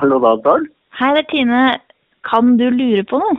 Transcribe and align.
Hallo, 0.00 0.16
da, 0.16 0.30
Tord. 0.40 0.70
Hei, 0.96 1.10
det 1.12 1.26
er 1.26 1.28
Tine. 1.28 1.62
Kan 2.24 2.54
du 2.56 2.70
lure 2.72 3.02
på 3.04 3.18
noe? 3.20 3.34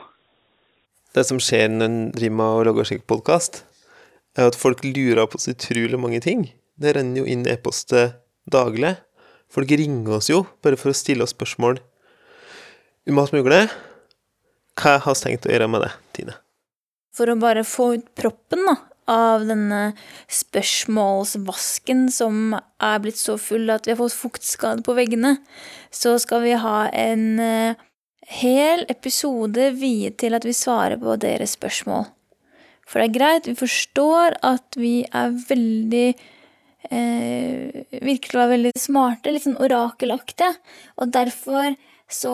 Det 1.18 1.24
som 1.26 1.40
skjer 1.42 1.72
når 1.74 1.88
en 1.88 1.96
driver 2.14 2.36
med 2.38 2.58
å 2.60 2.66
lage 2.68 2.84
slik 2.86 3.08
podkast, 3.10 3.64
er 4.38 4.52
at 4.52 4.58
folk 4.60 4.84
lurer 4.86 5.26
på 5.26 5.42
så 5.42 5.56
utrolig 5.56 5.98
mange 5.98 6.20
ting. 6.22 6.44
Det 6.78 6.94
renner 6.94 7.24
jo 7.24 7.26
inn 7.26 7.48
e-post 7.50 7.96
daglig. 8.46 8.94
Folk 9.50 9.74
ringer 9.74 10.20
oss 10.20 10.30
jo 10.30 10.44
bare 10.62 10.78
for 10.78 10.94
å 10.94 11.00
stille 11.00 11.26
oss 11.26 11.34
spørsmål 11.34 11.82
om 13.10 13.24
mulig. 13.34 13.64
Hva 14.78 15.00
har 15.02 15.18
vi 15.18 15.24
tenkt 15.26 15.50
å 15.50 15.56
gjøre 15.56 15.72
med 15.74 15.88
det, 15.88 15.92
Tine? 16.14 16.38
For 17.18 17.26
å 17.26 17.40
bare 17.42 17.66
få 17.66 17.96
ut 17.98 18.06
proppen 18.14 18.70
da, 18.70 18.78
av 19.12 19.44
denne 19.48 19.82
spørsmålsvasken 20.32 22.08
som 22.14 22.56
er 22.56 23.04
blitt 23.04 23.20
så 23.20 23.38
full 23.42 23.70
at 23.74 23.88
vi 23.88 23.94
har 23.94 24.00
fått 24.00 24.18
fuktskade 24.18 24.86
på 24.88 24.96
veggene, 24.98 25.36
så 25.92 26.16
skal 26.22 26.46
vi 26.46 26.56
ha 26.64 26.86
en 26.96 27.28
eh, 27.44 27.80
hel 28.42 28.86
episode 28.92 29.72
viet 29.80 30.20
til 30.24 30.38
at 30.38 30.48
vi 30.48 30.56
svarer 30.56 31.00
på 31.02 31.18
deres 31.20 31.58
spørsmål. 31.58 32.08
For 32.88 33.00
det 33.00 33.10
er 33.10 33.18
greit, 33.18 33.48
vi 33.48 33.56
forstår 33.60 34.38
at 34.48 34.80
vi 34.80 35.02
er 35.08 35.36
veldig 35.48 36.08
eh, 36.92 37.82
Virker 38.02 38.40
å 38.42 38.50
veldig 38.52 38.74
smarte, 38.80 39.32
litt 39.32 39.46
sånn 39.46 39.60
orakelaktige, 39.62 40.56
og 40.98 41.12
derfor 41.14 41.76
så 42.12 42.34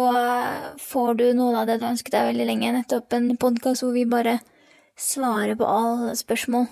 får 0.81 1.17
du 1.19 1.25
noe 1.37 1.59
av 1.61 1.67
det 1.69 1.77
du 1.81 1.85
ønsket 1.85 2.15
deg 2.15 2.31
veldig 2.31 2.47
lenge, 2.49 2.71
nettopp 2.73 3.13
en 3.13 3.27
podkast 3.37 3.85
hvor 3.85 3.93
vi 3.93 4.07
bare 4.09 4.39
svarer 4.97 5.55
på 5.57 5.67
alle 5.67 6.15
spørsmål. 6.17 6.67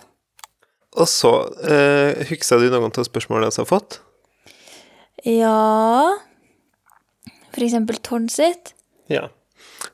Og 0.95 1.07
så 1.11 1.31
eh, 1.67 2.25
husker 2.29 2.61
du 2.61 2.69
noen 2.71 2.91
av 2.91 3.07
spørsmålene 3.07 3.51
vi 3.51 3.61
har 3.61 3.69
fått? 3.69 3.99
Ja 5.25 6.13
For 7.55 7.63
eksempel 7.65 7.97
Tord 8.03 8.29
sitt. 8.31 8.73
Ja. 9.11 9.27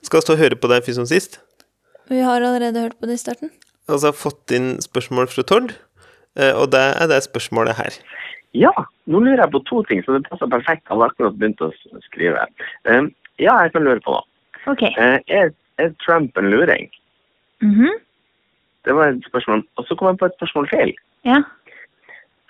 Skal 0.02 0.20
vi 0.20 0.26
stå 0.26 0.36
og 0.36 0.42
høre 0.44 0.58
på 0.60 0.70
deg 0.72 0.86
først 0.86 1.00
som 1.02 1.08
sist? 1.10 1.40
Vi 2.12 2.20
har 2.22 2.44
allerede 2.44 2.84
hørt 2.84 2.98
på 3.00 3.08
det 3.10 3.18
i 3.20 3.22
starten. 3.22 3.52
Altså, 3.88 4.08
jeg 4.08 4.14
har 4.14 4.20
fått 4.20 4.54
inn 4.56 4.70
spørsmål 4.84 5.30
fra 5.32 5.44
Tord, 5.48 5.74
eh, 6.40 6.52
og 6.52 6.72
det 6.76 6.84
er 7.02 7.10
det 7.12 7.22
spørsmålet 7.26 7.78
her. 7.80 7.98
Ja, 8.58 8.72
nå 9.08 9.22
lurer 9.24 9.46
jeg 9.46 9.54
på 9.54 9.62
to 9.70 9.82
ting, 9.88 10.02
så 10.04 10.18
det 10.18 10.28
passer 10.28 10.50
perfekt. 10.52 10.84
Jeg 10.90 11.00
har 11.00 11.12
akkurat 11.12 11.38
begynt 11.40 11.64
å 11.64 11.72
skrive. 12.10 12.44
Um, 12.84 13.10
ja, 13.40 13.56
jeg 13.64 13.72
kan 13.76 13.86
lure 13.88 14.04
på 14.04 14.16
noe. 14.18 14.26
Ok. 14.70 14.84
Eh, 14.92 15.18
er, 15.32 15.54
er 15.82 15.94
Trump 16.04 16.38
en 16.38 16.52
luring? 16.52 16.90
Mhm. 17.64 18.00
Det 18.86 18.96
var 18.96 19.08
et 19.12 19.26
spørsmål. 19.30 19.64
Og 19.78 19.86
så 19.88 19.96
kom 19.96 20.08
jeg 20.12 20.18
på 20.18 20.26
et 20.26 20.38
spørsmål 20.40 20.70
til, 20.70 20.94
Ja. 21.26 21.42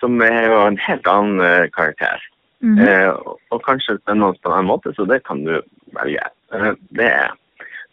som 0.00 0.20
er 0.22 0.46
jo 0.48 0.66
en 0.66 0.78
helt 0.78 1.06
annen 1.06 1.40
eh, 1.40 1.68
karakter. 1.70 2.22
Mhm. 2.60 2.78
Eh, 2.78 3.08
og, 3.08 3.40
og 3.50 3.62
kanskje 3.66 3.98
spennende 3.98 4.38
på 4.42 4.48
en 4.48 4.54
annen 4.56 4.70
måte, 4.70 4.94
så 4.94 5.04
det 5.04 5.22
kan 5.26 5.44
du 5.44 5.60
velge. 5.98 6.24
Eh, 6.54 6.72
det 6.96 7.08
er 7.10 7.30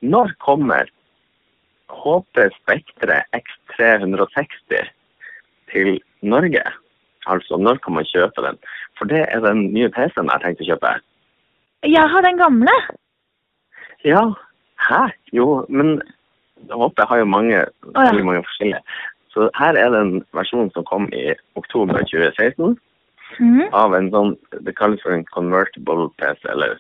Når 0.02 0.32
kommer 0.40 0.88
HP 1.90 2.38
Spektre 2.56 3.24
X360 3.36 4.88
til 5.72 6.00
Norge? 6.22 6.64
Altså, 7.28 7.58
når 7.58 7.78
kan 7.84 7.94
man 7.94 8.06
kjøpe 8.06 8.42
den? 8.46 8.58
For 8.98 9.06
det 9.06 9.26
er 9.30 9.40
den 9.44 9.74
nye 9.74 9.90
PC-en 9.90 10.30
jeg 10.30 10.32
har 10.32 10.40
tenkt 10.40 10.62
å 10.62 10.70
kjøpe. 10.70 10.94
Jeg 11.84 12.10
har 12.14 12.22
den 12.22 12.38
gamle. 12.38 12.76
Ja, 14.06 14.24
hæ? 14.88 15.02
Jo, 15.34 15.66
men 15.70 16.02
HP 16.70 17.00
har 17.10 17.18
jo 17.22 17.26
mange, 17.26 17.56
ja. 17.96 18.12
mange 18.24 18.44
forskjellige. 18.44 18.82
Så 19.34 19.50
her 19.56 19.78
er 19.78 19.90
det 19.94 20.00
en 20.02 20.24
versjon 20.34 20.72
som 20.74 20.84
kom 20.86 21.08
i 21.14 21.34
oktober 21.56 22.02
2016 22.04 22.78
Mm. 23.40 23.70
av 23.78 23.94
en 23.94 24.08
sånn, 24.10 24.32
det 24.66 24.74
kalles 24.76 25.00
for 25.04 25.14
en 25.14 25.24
convertible 25.30 26.08
PC, 26.18 26.40
eller 26.50 26.74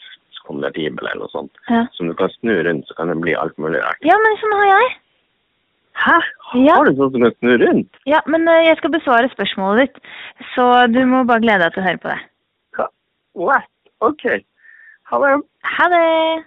konvertibel 0.47 1.05
eller 1.05 1.19
noe 1.21 1.29
sånt, 1.29 1.51
Ja. 1.69 1.85
som 1.93 2.07
du 2.07 2.13
kan 2.15 2.29
snu 2.29 2.63
rundt, 2.65 2.87
så 2.87 2.95
kan 2.97 3.07
det 3.07 3.21
bli 3.21 3.35
alt 3.35 3.55
mulig 3.57 3.79
rart. 3.83 3.97
ja, 4.01 4.15
men 4.17 4.37
sånn 4.41 4.55
har 4.57 4.65
jeg. 4.81 4.95
Hæ? 5.93 6.17
Ja. 6.65 6.73
Har 6.75 6.85
du 6.85 6.95
sånn 6.97 7.11
som 7.11 7.21
kan 7.21 7.35
snu 7.37 7.53
rundt? 7.61 7.95
Ja, 8.07 8.19
men 8.25 8.47
uh, 8.47 8.63
jeg 8.65 8.77
skal 8.77 8.89
besvare 8.89 9.29
spørsmålet 9.29 9.79
ditt, 9.93 10.01
så 10.55 10.91
du 10.91 11.05
må 11.05 11.23
bare 11.27 11.39
glede 11.45 11.59
deg 11.59 11.73
til 11.73 11.83
å 11.83 11.85
høre 11.85 12.01
på 12.01 12.09
det. 12.09 12.19
What? 13.35 13.69
Ok. 14.01 14.25
Ha 15.11 15.19
det. 15.21 15.43
Ha 15.77 15.87
det! 15.93 16.45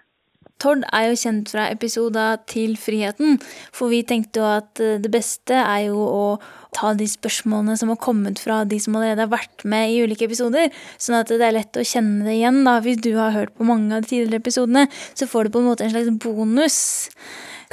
Tord 0.62 0.84
er 0.94 1.08
jo 1.08 1.18
kjent 1.18 1.50
fra 1.50 1.66
episoder 1.72 2.38
til 2.50 2.76
Friheten, 2.78 3.40
for 3.74 3.90
vi 3.90 4.04
tenkte 4.06 4.38
jo 4.38 4.46
at 4.46 4.82
eh, 4.82 5.00
det 5.02 5.10
beste 5.10 5.58
er 5.58 5.88
jo 5.88 6.04
å 6.06 6.26
ta 6.72 6.92
de 6.96 7.08
spørsmålene 7.10 7.74
som 7.80 7.90
har 7.90 7.98
kommet 8.02 8.38
fra 8.40 8.62
de 8.68 8.78
som 8.80 8.94
allerede 8.96 9.26
har 9.26 9.32
vært 9.32 9.64
med 9.68 9.90
i 9.90 10.00
ulike 10.04 10.28
episoder, 10.28 10.70
sånn 11.02 11.18
at 11.18 11.32
det 11.32 11.42
er 11.42 11.56
lett 11.58 11.76
å 11.76 11.84
kjenne 11.84 12.28
det 12.28 12.38
igjen. 12.38 12.62
da. 12.68 12.78
Hvis 12.84 13.02
du 13.02 13.10
har 13.18 13.34
hørt 13.34 13.56
på 13.58 13.66
mange 13.68 13.90
av 13.90 14.06
de 14.06 14.12
tidligere 14.14 14.44
episodene, 14.44 14.86
så 15.18 15.28
får 15.28 15.48
du 15.48 15.56
på 15.56 15.62
en 15.64 15.70
måte 15.72 15.86
en 15.86 15.94
slags 15.94 16.12
bonus. 16.22 16.78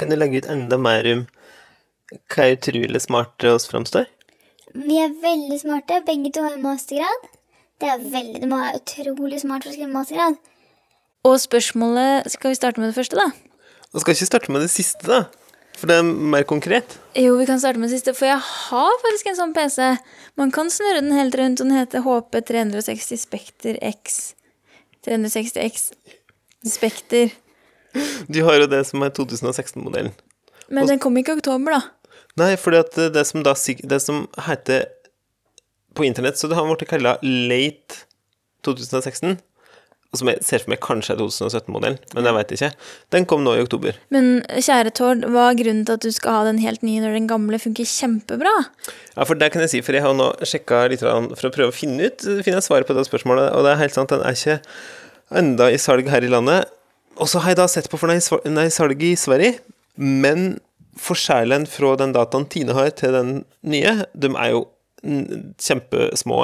Kan 0.00 0.10
du 0.10 0.18
legge 0.18 0.42
ut 0.42 0.50
enda 0.50 0.80
mer 0.80 1.06
om 1.14 1.26
hva 2.34 2.50
utrolig 2.56 3.00
smarte 3.06 3.54
oss 3.54 3.70
framstår? 3.70 4.10
Vi 4.74 4.98
er 5.02 5.14
veldig 5.22 5.58
smarte. 5.62 6.02
Begge 6.06 6.32
to 6.34 6.42
har 6.42 6.58
mastergrad. 6.62 7.28
Det 7.80 7.88
er 7.88 8.02
veldig, 8.12 8.40
Du 8.42 8.46
må 8.50 8.58
være 8.60 8.82
utrolig 8.82 9.40
smart 9.42 9.64
for 9.64 9.70
å 9.70 9.74
skrive 9.74 9.94
mastergrad. 9.94 10.38
Og 11.26 11.36
spørsmålet 11.40 12.30
Skal 12.32 12.52
vi 12.52 12.58
starte 12.58 12.80
med 12.80 12.90
det 12.90 12.96
første, 12.96 13.18
da? 13.18 13.28
Vi 13.90 14.00
skal 14.00 14.14
ikke 14.14 14.28
starte 14.28 14.52
med 14.54 14.64
det 14.64 14.70
siste, 14.72 15.04
da? 15.06 15.24
For 15.80 15.88
det 15.88 15.96
er 15.96 16.04
mer 16.04 16.44
konkret. 16.48 16.98
Jo, 17.16 17.34
vi 17.40 17.46
kan 17.48 17.60
starte 17.60 17.80
med 17.80 17.88
det 17.88 17.98
siste, 17.98 18.12
for 18.14 18.28
jeg 18.28 18.38
har 18.38 18.98
faktisk 19.02 19.30
en 19.30 19.38
sånn 19.38 19.54
PC. 19.56 19.86
Man 20.38 20.52
kan 20.54 20.68
snurre 20.70 21.00
den 21.00 21.16
helt 21.16 21.34
rundt, 21.40 21.62
og 21.62 21.70
den 21.70 21.78
heter 21.78 22.04
HP 22.04 22.42
360 22.50 23.22
Spekter 23.24 23.78
X. 23.88 24.34
360X 25.08 25.90
Spekter. 26.68 27.32
Du 28.28 28.42
har 28.46 28.60
jo 28.60 28.68
det 28.70 28.84
som 28.86 29.02
er 29.02 29.10
2016-modellen. 29.16 30.12
Men 30.70 30.86
den 30.86 31.00
kom 31.02 31.16
ikke 31.18 31.34
i 31.34 31.40
oktober, 31.40 31.80
da. 31.80 32.20
Nei, 32.38 32.52
for 32.60 32.76
det 32.76 33.24
som 33.26 33.42
da 33.42 33.56
Det 33.56 33.98
som 34.02 34.28
heter 34.46 34.86
på 35.96 36.04
internett, 36.06 36.38
så 36.38 36.46
det 36.46 36.54
har 36.54 36.68
blitt 36.68 36.88
kalla 36.88 37.16
late 37.22 38.04
2016. 38.62 39.40
Som 40.16 40.26
jeg 40.26 40.42
ser 40.42 40.58
for 40.64 40.72
meg 40.72 40.80
kanskje 40.82 41.14
er 41.14 41.20
2017-modellen, 41.20 41.98
men 42.16 42.26
jeg 42.26 42.34
veit 42.34 42.52
ikke. 42.56 42.70
Den 43.14 43.26
kom 43.30 43.44
nå 43.46 43.52
i 43.54 43.60
oktober. 43.62 43.94
Men 44.10 44.40
kjære 44.50 44.90
Tord, 44.98 45.22
hva 45.30 45.44
er 45.52 45.58
grunnen 45.60 45.84
til 45.86 45.94
at 45.94 46.02
du 46.02 46.10
skal 46.10 46.34
ha 46.34 46.48
den 46.48 46.58
helt 46.64 46.82
nye 46.82 46.98
når 47.04 47.14
den 47.14 47.28
gamle 47.30 47.60
funker 47.62 47.86
kjempebra? 47.86 48.54
Ja, 49.14 49.22
for 49.22 49.38
det 49.38 49.52
kan 49.54 49.62
jeg 49.62 49.70
si, 49.70 49.82
for 49.86 49.94
jeg 49.94 50.02
har 50.02 50.16
nå 50.18 50.32
sjekka 50.42 50.80
litt 50.90 51.04
for 51.04 51.46
å 51.46 51.52
prøve 51.54 51.70
å 51.70 51.76
finne 51.76 52.08
ut 52.10 52.26
finne 52.42 52.58
et 52.58 52.66
svar 52.66 52.82
på 52.88 52.96
det 52.96 53.04
spørsmålet, 53.06 53.52
og 53.54 53.62
det 53.62 53.74
er 53.74 53.82
helt 53.84 53.94
sant, 53.94 54.10
den 54.10 54.24
er 54.26 54.34
ikke 54.34 54.58
enda 55.38 55.68
i 55.70 55.78
salg 55.78 56.10
her 56.10 56.26
i 56.26 56.32
landet. 56.32 56.66
Og 57.20 57.30
så 57.30 57.44
har 57.44 57.54
jeg 57.54 57.60
da 57.60 57.68
sett 57.70 57.86
på 57.92 58.00
for 58.00 58.10
den 58.10 58.58
er 58.58 58.66
i 58.66 58.74
salg 58.74 59.06
i 59.06 59.12
Sverige, 59.18 59.60
men 59.94 60.56
forskjellen 60.98 61.68
fra 61.70 61.94
den 62.00 62.16
dataen 62.16 62.48
Tine 62.50 62.74
har 62.74 62.90
til 62.98 63.14
den 63.14 63.30
nye, 63.62 63.94
de 64.10 64.32
er 64.34 64.56
jo 64.56 64.64
kjempesmå. 65.62 66.40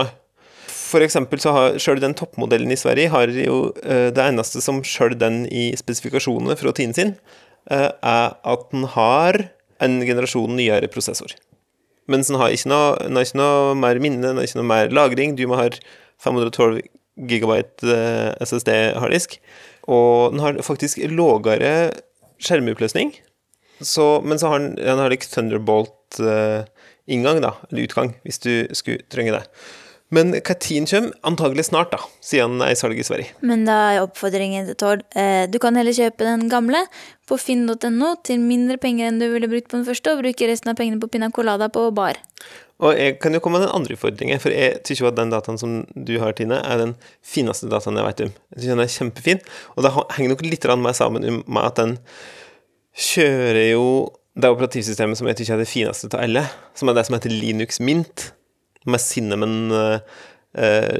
For 0.66 1.02
eksempel 1.04 1.40
så 1.42 1.52
har 1.54 1.78
sjøl 1.82 2.00
den 2.02 2.14
toppmodellen 2.18 2.72
i 2.72 2.78
Sverige 2.78 3.10
har 3.12 3.30
jo 3.30 3.58
eh, 3.82 4.08
Det 4.14 4.22
eneste 4.22 4.62
som 4.64 4.82
sjøl 4.86 5.16
den 5.18 5.44
i 5.50 5.68
spesifikasjonene 5.78 6.56
fra 6.58 6.72
Tine 6.76 6.96
sin, 6.96 7.14
eh, 7.70 7.90
er 7.90 8.36
at 8.36 8.62
den 8.72 8.84
har 8.96 9.32
en 9.82 9.94
generasjon 10.06 10.56
nyere 10.56 10.88
prosessor. 10.92 11.32
Mens 12.10 12.26
den 12.30 12.38
har 12.40 12.48
ikke 12.54 12.70
noe, 12.70 12.96
den 13.02 13.16
har 13.18 13.24
ikke 13.26 13.40
noe 13.40 13.74
mer 13.78 13.96
minne, 14.02 14.22
den 14.22 14.36
har 14.38 14.46
ikke 14.46 14.60
noe 14.60 14.70
mer 14.70 14.86
lagring. 14.94 15.30
Du 15.38 15.44
må 15.50 15.54
ha 15.58 15.66
512 16.22 16.80
gigabyte 17.30 17.82
eh, 17.90 18.30
SSD 18.46 18.70
harddisk. 19.00 19.30
Og 19.90 20.34
den 20.34 20.42
har 20.42 20.62
faktisk 20.66 20.94
lavere 21.10 21.72
skjermoppløsning. 22.42 23.08
Men 23.78 24.38
så 24.40 24.46
har 24.48 24.58
den, 24.62 24.72
den 24.78 25.00
har 25.02 25.10
like 25.12 25.28
Thunderbolt-inngang, 25.28 27.38
da, 27.44 27.50
eller 27.68 27.82
utgang, 27.84 28.08
hvis 28.24 28.40
du 28.42 28.52
skulle 28.76 29.02
trenge 29.12 29.32
det. 29.36 29.44
Men 30.14 30.30
når 30.30 30.42
kommer? 30.46 31.08
Antagelig 31.26 31.64
snart, 31.66 31.90
da, 31.90 31.98
siden 32.22 32.56
den 32.56 32.66
er 32.66 32.74
i 32.74 32.78
salg 32.78 32.98
i 32.98 33.06
Sverige. 33.06 33.32
Men 33.42 33.64
da 33.66 33.76
er 33.90 34.04
oppfordringen 34.04 34.68
til 34.68 34.76
Tord 34.78 35.02
eh, 35.18 35.48
Du 35.50 35.58
kan 35.62 35.74
heller 35.74 35.96
kjøpe 35.96 36.22
den 36.22 36.46
gamle 36.52 36.84
på 37.26 37.38
finn.no 37.42 38.12
til 38.22 38.38
mindre 38.38 38.78
penger 38.78 39.10
enn 39.10 39.18
du 39.18 39.26
ville 39.32 39.50
brukt 39.50 39.66
på 39.72 39.80
den 39.80 39.86
første, 39.88 40.12
og 40.12 40.22
bruke 40.22 40.46
resten 40.46 40.70
av 40.70 40.78
pengene 40.78 41.02
på 41.02 41.10
pina 41.10 41.30
colada 41.34 41.66
på 41.72 41.88
bar. 41.96 42.20
Og 42.84 42.92
jeg 42.94 43.16
kan 43.18 43.34
jo 43.34 43.40
komme 43.40 43.58
med 43.58 43.66
den 43.66 43.74
andre 43.74 43.96
utfordringen, 43.96 44.38
for 44.38 44.52
jeg 44.54 44.78
syns 44.84 45.00
jo 45.00 45.08
at 45.08 45.16
den 45.16 45.32
dataen 45.32 45.58
som 45.58 45.78
du 45.96 46.18
har, 46.22 46.36
Tine, 46.36 46.60
er 46.60 46.82
den 46.82 46.94
fineste 47.24 47.70
dataen 47.72 47.98
jeg 47.98 48.06
vet 48.06 48.24
om. 48.26 48.34
Jeg 48.52 48.62
synes 48.62 48.74
den 48.74 48.84
er 48.84 48.94
kjempefin, 48.94 49.42
og 49.74 49.86
det 49.86 49.94
henger 50.18 50.34
nok 50.34 50.46
litt 50.46 50.68
mer 50.84 50.96
sammen 50.96 51.42
med 51.42 51.62
at 51.64 51.80
den 51.80 51.96
kjører 52.96 53.72
jo 53.72 53.86
det 54.36 54.52
operativsystemet 54.52 55.16
som 55.18 55.28
jeg 55.30 55.40
syns 55.40 55.54
er 55.54 55.62
det 55.64 55.70
fineste 55.70 56.12
av 56.12 56.20
alle, 56.20 56.44
som 56.76 56.92
er 56.92 56.98
det 56.98 57.06
som 57.08 57.16
heter 57.16 57.32
Linux 57.32 57.80
Mint, 57.80 58.30
med 58.86 59.02
cinnamon 59.02 59.58
uh, 59.74 59.98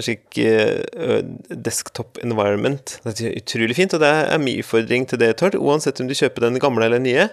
slik 0.05 0.37
uh, 0.43 1.23
desktop 1.49 2.21
environment. 2.25 2.99
Det 3.07 3.31
er 3.31 3.39
utrolig 3.41 3.79
fint, 3.79 3.95
og 3.97 4.03
det 4.05 4.11
er 4.11 4.43
min 4.43 4.61
utfordring 4.61 5.09
til 5.09 5.23
det, 5.23 5.33
Tord, 5.41 5.57
uansett 5.57 6.03
om 6.03 6.11
du 6.11 6.19
kjøper 6.19 6.49
den 6.49 6.61
gamle 6.63 6.91
eller 6.91 7.03
nye 7.03 7.31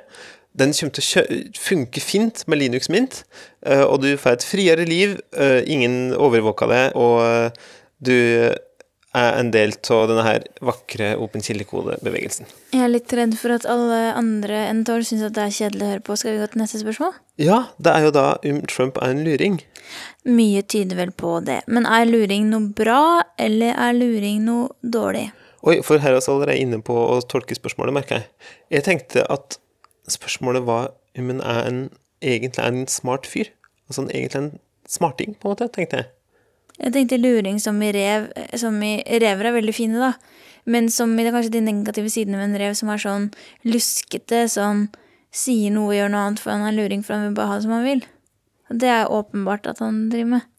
den 0.60 0.74
kommer 0.78 0.94
til 0.94 1.22
å 1.22 1.24
funke 1.58 2.02
fint 2.04 2.44
med 2.50 2.62
Linux 2.62 2.90
Mint, 2.94 3.24
uh, 3.68 3.86
og 3.88 4.04
du 4.04 4.12
får 4.22 4.38
et 4.38 4.46
friere 4.46 4.86
liv, 4.86 5.18
eh, 5.34 5.62
ingen 5.66 6.14
overvåker 6.14 6.70
det, 6.70 6.84
og 7.00 7.16
eh, 7.26 7.72
du 8.04 8.18
er 9.14 9.36
en 9.38 9.52
del 9.54 9.76
av 9.94 10.08
denne 10.10 10.24
her 10.26 10.46
vakre 10.66 11.12
åpen 11.22 11.44
Kilde-kode-bevegelsen. 11.46 12.48
Jeg 12.74 12.82
er 12.82 12.92
litt 12.92 13.14
redd 13.14 13.36
for 13.38 13.54
at 13.54 13.68
alle 13.70 14.00
andre 14.18 14.64
enn 14.72 14.82
Tord 14.88 15.06
syns 15.08 15.26
at 15.28 15.36
det 15.38 15.46
er 15.46 15.54
kjedelig 15.58 15.86
å 15.86 15.92
høre 15.92 16.04
på. 16.08 16.18
Skal 16.18 16.34
vi 16.34 16.42
gå 16.42 16.50
til 16.54 16.64
neste 16.64 16.82
spørsmål? 16.82 17.14
Ja, 17.42 17.60
det 17.78 17.94
er 17.94 18.08
jo 18.08 18.14
da 18.16 18.26
om 18.50 18.64
Trump 18.70 18.98
er 19.02 19.14
en 19.14 19.24
luring. 19.26 19.60
Mye 20.26 20.64
tyder 20.66 20.98
vel 20.98 21.14
på 21.14 21.38
det. 21.46 21.62
Men 21.68 21.86
er 21.90 22.10
luring 22.10 22.50
noe 22.50 22.74
bra, 22.76 23.22
eller 23.38 23.78
er 23.78 23.98
luring 23.98 24.44
noe 24.48 24.72
dårlig? 24.82 25.28
Oi, 25.64 25.78
for 25.86 26.02
her 26.04 26.18
er 26.18 26.20
vi 26.20 26.32
allerede 26.34 26.60
inne 26.60 26.82
på 26.84 26.96
å 26.98 27.22
tolke 27.30 27.56
spørsmålet, 27.56 27.96
merker 27.96 28.20
jeg. 28.20 28.30
Jeg 28.80 28.88
tenkte 28.90 29.28
at 29.32 29.60
spørsmålet 30.12 30.66
var 30.68 30.92
om 31.18 31.30
han 31.30 31.44
er 31.46 31.62
en, 31.70 31.84
egentlig 32.26 32.64
er 32.66 32.74
en 32.74 32.88
smart 32.92 33.30
fyr. 33.30 33.54
Altså 33.88 34.04
en, 34.04 34.12
egentlig 34.12 34.42
en 34.42 34.52
smarting, 34.90 35.38
på 35.38 35.48
en 35.48 35.54
måte, 35.54 35.70
tenkte 35.72 36.02
jeg. 36.02 36.10
Jeg 36.80 36.94
tenkte 36.96 37.20
luring 37.22 37.60
som 37.62 37.78
i 37.86 37.92
rev 37.94 38.32
som 38.58 38.80
i, 38.82 38.96
Rever 39.22 39.50
er 39.50 39.58
veldig 39.60 39.76
fine, 39.76 40.00
da. 40.02 40.14
Men 40.66 40.88
som 40.92 41.12
i 41.20 41.26
det 41.26 41.34
kanskje 41.36 41.58
de 41.58 41.62
negative 41.66 42.10
sidene 42.10 42.40
ved 42.40 42.50
en 42.50 42.60
rev, 42.62 42.76
som 42.78 42.90
er 42.90 43.02
sånn 43.04 43.30
luskete, 43.68 44.46
sånn 44.50 44.88
sier 45.34 45.74
noe 45.74 45.92
og 45.92 45.98
gjør 45.98 46.12
noe 46.14 46.26
annet, 46.28 46.42
for 46.42 46.54
han 46.54 46.66
er 46.70 46.78
luring, 46.78 47.04
for 47.04 47.18
han 47.18 47.28
vil 47.28 47.38
bare 47.38 47.52
ha 47.52 47.60
det 47.60 47.66
som 47.66 47.76
han 47.76 47.86
vil. 47.86 48.04
Det 48.74 48.90
er 48.90 49.12
åpenbart 49.12 49.68
at 49.70 49.82
han 49.84 50.08
driver 50.14 50.38
med. 50.38 50.50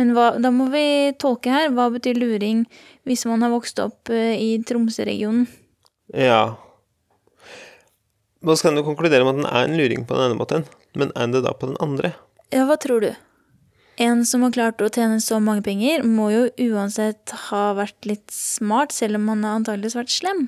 Men 0.00 0.14
hva, 0.14 0.32
da 0.42 0.50
må 0.50 0.68
vi 0.72 1.14
tolke 1.22 1.52
her. 1.54 1.68
Hva 1.74 1.86
betyr 1.94 2.18
luring 2.18 2.64
hvis 3.06 3.24
man 3.30 3.44
har 3.44 3.52
vokst 3.52 3.78
opp 3.82 4.10
eh, 4.10 4.34
i 4.40 4.56
Tromsø-regionen? 4.66 5.46
Ja. 6.10 6.56
Da 8.44 8.56
en 8.68 8.80
jo 8.80 8.86
konkludere 8.86 9.24
med 9.24 9.38
at 9.38 9.42
den 9.42 9.50
er 9.50 9.68
en 9.68 9.78
luring 9.78 10.02
på 10.04 10.16
den 10.16 10.26
ene 10.26 10.38
måten, 10.38 10.66
men 10.98 11.14
er 11.16 11.30
det 11.32 11.44
da 11.46 11.54
på 11.56 11.70
den 11.70 11.78
andre? 11.80 12.12
Ja, 12.52 12.66
hva 12.68 12.76
tror 12.80 13.06
du? 13.06 13.12
En 14.00 14.24
som 14.26 14.42
har 14.42 14.54
klart 14.54 14.82
å 14.82 14.90
tjene 14.90 15.20
så 15.22 15.38
mange 15.42 15.62
penger, 15.66 16.02
må 16.02 16.30
jo 16.32 16.44
uansett 16.72 17.30
ha 17.48 17.64
vært 17.78 18.08
litt 18.08 18.30
smart, 18.34 18.94
selv 18.94 19.20
om 19.20 19.28
han 19.30 19.44
har 19.46 19.60
antakeligvis 19.60 19.98
vært 19.98 20.14
slem. 20.14 20.46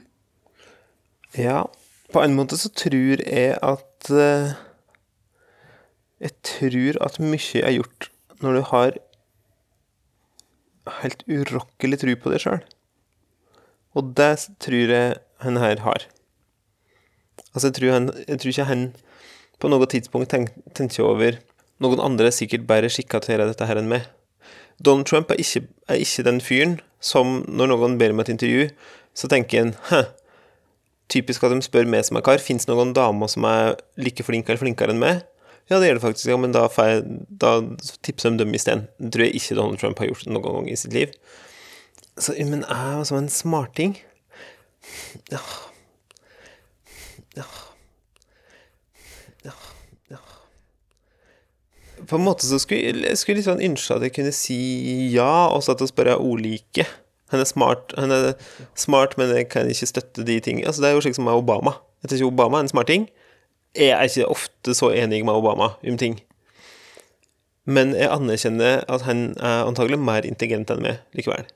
Ja, 1.39 1.67
på 2.11 2.23
en 2.23 2.35
måte 2.39 2.59
så 2.59 2.71
tror 2.73 3.21
jeg 3.23 3.59
at 3.63 4.11
eh, 4.11 4.55
Jeg 6.23 6.33
tror 6.49 6.97
at 7.05 7.19
mye 7.21 7.61
er 7.61 7.75
gjort 7.77 8.09
når 8.41 8.57
du 8.57 8.63
har 8.71 8.99
helt 11.03 11.23
urokkelig 11.29 11.99
tro 12.01 12.15
på 12.17 12.33
deg 12.33 12.43
sjøl. 12.43 12.63
Og 13.97 14.15
det 14.17 14.47
tror 14.63 14.93
jeg 14.93 15.17
han 15.45 15.61
her 15.61 15.83
har. 15.85 16.07
Altså, 17.53 17.69
jeg 17.69 17.77
tror, 17.79 17.93
han, 17.93 18.09
jeg 18.29 18.41
tror 18.41 18.53
ikke 18.53 18.69
han 18.71 18.87
på 19.61 19.71
noe 19.73 19.89
tidspunkt 19.89 20.33
tenk, 20.33 20.53
tenker 20.77 21.05
over 21.05 21.39
noen 21.83 22.03
andre 22.03 22.31
er 22.31 22.37
sikkert 22.37 22.67
bedre 22.69 22.91
skikka 22.93 23.21
til 23.21 23.33
å 23.33 23.37
gjøre 23.37 23.49
dette 23.53 23.69
her 23.69 23.81
enn 23.81 23.91
meg. 23.91 24.07
Donald 24.83 25.09
Trump 25.09 25.31
er 25.33 25.41
ikke, 25.41 25.65
er 25.89 26.01
ikke 26.03 26.25
den 26.27 26.43
fyren 26.45 26.79
som 27.01 27.41
når 27.49 27.73
noen 27.73 27.97
ber 28.01 28.13
om 28.13 28.21
et 28.23 28.33
intervju, 28.33 28.69
så 29.17 29.29
tenker 29.33 29.63
en 29.63 29.73
hæ, 29.91 30.03
typisk 31.13 31.45
at 31.47 31.55
de 31.55 31.63
spør 31.65 31.89
meg 31.89 32.05
som 32.09 32.19
er 32.19 32.25
kar, 32.27 32.43
fins 32.43 32.69
noen 32.69 32.93
damer 32.97 33.31
som 33.33 33.47
er 33.49 33.77
like 34.01 34.25
flink 34.27 34.49
eller 34.49 34.61
flinkere 34.61 34.95
enn 34.95 35.03
meg? 35.03 35.25
Ja, 35.67 35.81
det 35.81 35.89
gjør 35.89 35.99
det 35.99 36.05
faktisk, 36.05 36.29
ja, 36.31 36.37
men 36.39 36.53
da, 36.55 36.67
jeg, 36.71 37.03
da 37.43 37.57
tipser 38.07 38.31
de 38.31 38.45
dem 38.45 38.55
isteden. 38.55 38.87
Det 39.03 39.17
tror 39.17 39.27
jeg 39.27 39.41
ikke 39.41 39.57
Donald 39.59 39.81
Trump 39.83 39.99
har 39.99 40.13
gjort 40.13 40.29
noen 40.31 40.45
gang 40.45 40.69
i 40.71 40.77
sitt 40.79 40.95
liv. 40.95 41.15
Så, 42.17 42.37
men 42.39 42.63
jeg 42.63 42.71
er 42.71 43.01
altså 43.01 43.19
en 43.19 43.33
smarting. 43.33 43.97
Ja. 45.33 45.43
Ja. 47.37 47.49
På 52.07 52.19
en 52.19 52.27
måte 52.27 52.47
så 52.47 52.59
skulle 52.63 53.17
skulle 53.19 53.41
litt 53.41 53.49
sånn 53.49 53.63
ønske 53.67 53.97
at 53.97 54.05
jeg 54.07 54.15
kunne 54.15 54.35
si 54.35 54.59
ja, 55.15 55.49
og 55.51 55.65
så 55.65 55.75
at 55.75 55.83
vi 55.83 55.89
spør 55.91 56.13
er 56.15 56.23
olike. 56.23 56.87
Han 57.35 57.43
er 57.43 57.49
smart, 57.49 57.95
han 57.99 58.15
er 58.15 58.35
smart, 58.79 59.17
men 59.19 59.33
jeg 59.35 59.49
kan 59.51 59.67
ikke 59.71 59.89
støtte 59.91 60.27
de 60.27 60.39
tingene. 60.41 60.69
Altså, 60.71 60.85
det 60.85 60.91
er 60.91 60.95
jo 60.95 61.03
slik 61.03 61.17
som 61.19 61.27
med 61.27 61.35
Obama. 61.39 61.75
Jeg 62.03 62.11
tror 62.13 62.21
ikke 62.21 62.31
Obama 62.31 62.61
er 62.61 62.67
en 62.67 62.71
smart 62.71 62.91
ting. 62.93 63.09
Jeg 63.77 63.93
er 63.97 64.07
ikke 64.07 64.31
ofte 64.31 64.77
så 64.79 64.93
enig 64.95 65.25
med 65.27 65.35
Obama 65.35 65.73
om 65.83 65.99
ting. 65.99 66.21
Men 67.67 67.97
jeg 67.99 68.13
anerkjenner 68.15 68.85
at 68.87 69.03
han 69.09 69.33
er 69.43 69.67
antagelig 69.67 69.99
mer 69.99 70.27
intelligent 70.29 70.71
enn 70.71 70.85
meg 70.85 71.03
likevel. 71.19 71.49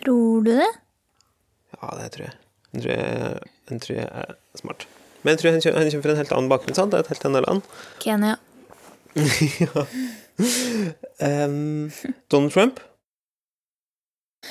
Tror 0.00 0.42
du 0.42 0.50
det? 0.58 0.66
Ja, 1.78 1.94
det 2.00 2.10
tror 2.16 2.26
jeg. 2.26 2.34
Han 2.74 2.82
tror 2.82 2.92
jeg, 2.92 3.80
tror 3.84 3.96
jeg 4.00 4.08
er 4.10 4.34
smart. 4.58 4.88
Men 5.22 5.34
jeg 5.34 5.40
tror 5.40 5.54
han 5.54 5.62
han 5.78 5.90
kommer 5.92 6.02
fra 6.02 6.10
en 6.10 6.20
helt 6.22 6.34
annen 6.34 6.50
bakgrunn. 6.50 6.74
sant? 6.74 6.90
Det 6.90 6.98
er 6.98 7.06
et 7.06 7.14
helt 7.14 7.24
annet 7.30 7.46
land. 7.46 7.62
Kenya. 8.02 8.34
Um, 11.18 11.90
Donald 12.30 12.52
Trump? 12.52 12.78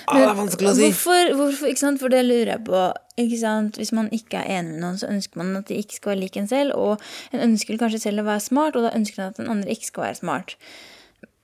Ah, 0.06 0.18
det 0.19 0.25
er 0.27 0.36
vanskelig 0.36 0.69
å 0.69 0.74
si. 0.75 0.88
Hvorfor, 0.89 1.30
hvorfor, 1.39 1.69
ikke 1.71 1.80
sant? 1.80 2.01
For 2.01 2.12
det 2.12 2.25
lurer 2.25 2.51
jeg 2.51 2.63
på. 2.68 2.81
Ikke 3.24 3.39
sant? 3.39 3.80
Hvis 3.80 3.94
man 3.95 4.09
ikke 4.13 4.42
er 4.42 4.59
enig 4.59 4.75
med 4.75 4.83
noen, 4.83 5.00
så 5.00 5.07
ønsker 5.09 5.39
man 5.39 5.56
at 5.62 5.71
de 5.71 5.80
ikke 5.80 5.98
skal 5.98 6.13
være 6.13 6.21
lik 6.25 6.38
en 6.39 6.50
selv. 6.51 6.75
Og 6.75 7.31
en 7.31 7.45
ønsker 7.48 7.80
kanskje 7.80 8.04
selv 8.04 8.24
å 8.24 8.27
være 8.27 8.44
smart, 8.44 8.75
og 8.75 8.83
da 8.86 8.94
ønsker 8.98 9.24
man 9.24 9.31
at 9.31 9.39
den 9.39 9.51
andre 9.54 9.74
ikke 9.74 9.89
skal 9.89 10.07
være 10.09 10.19
smart. 10.19 10.57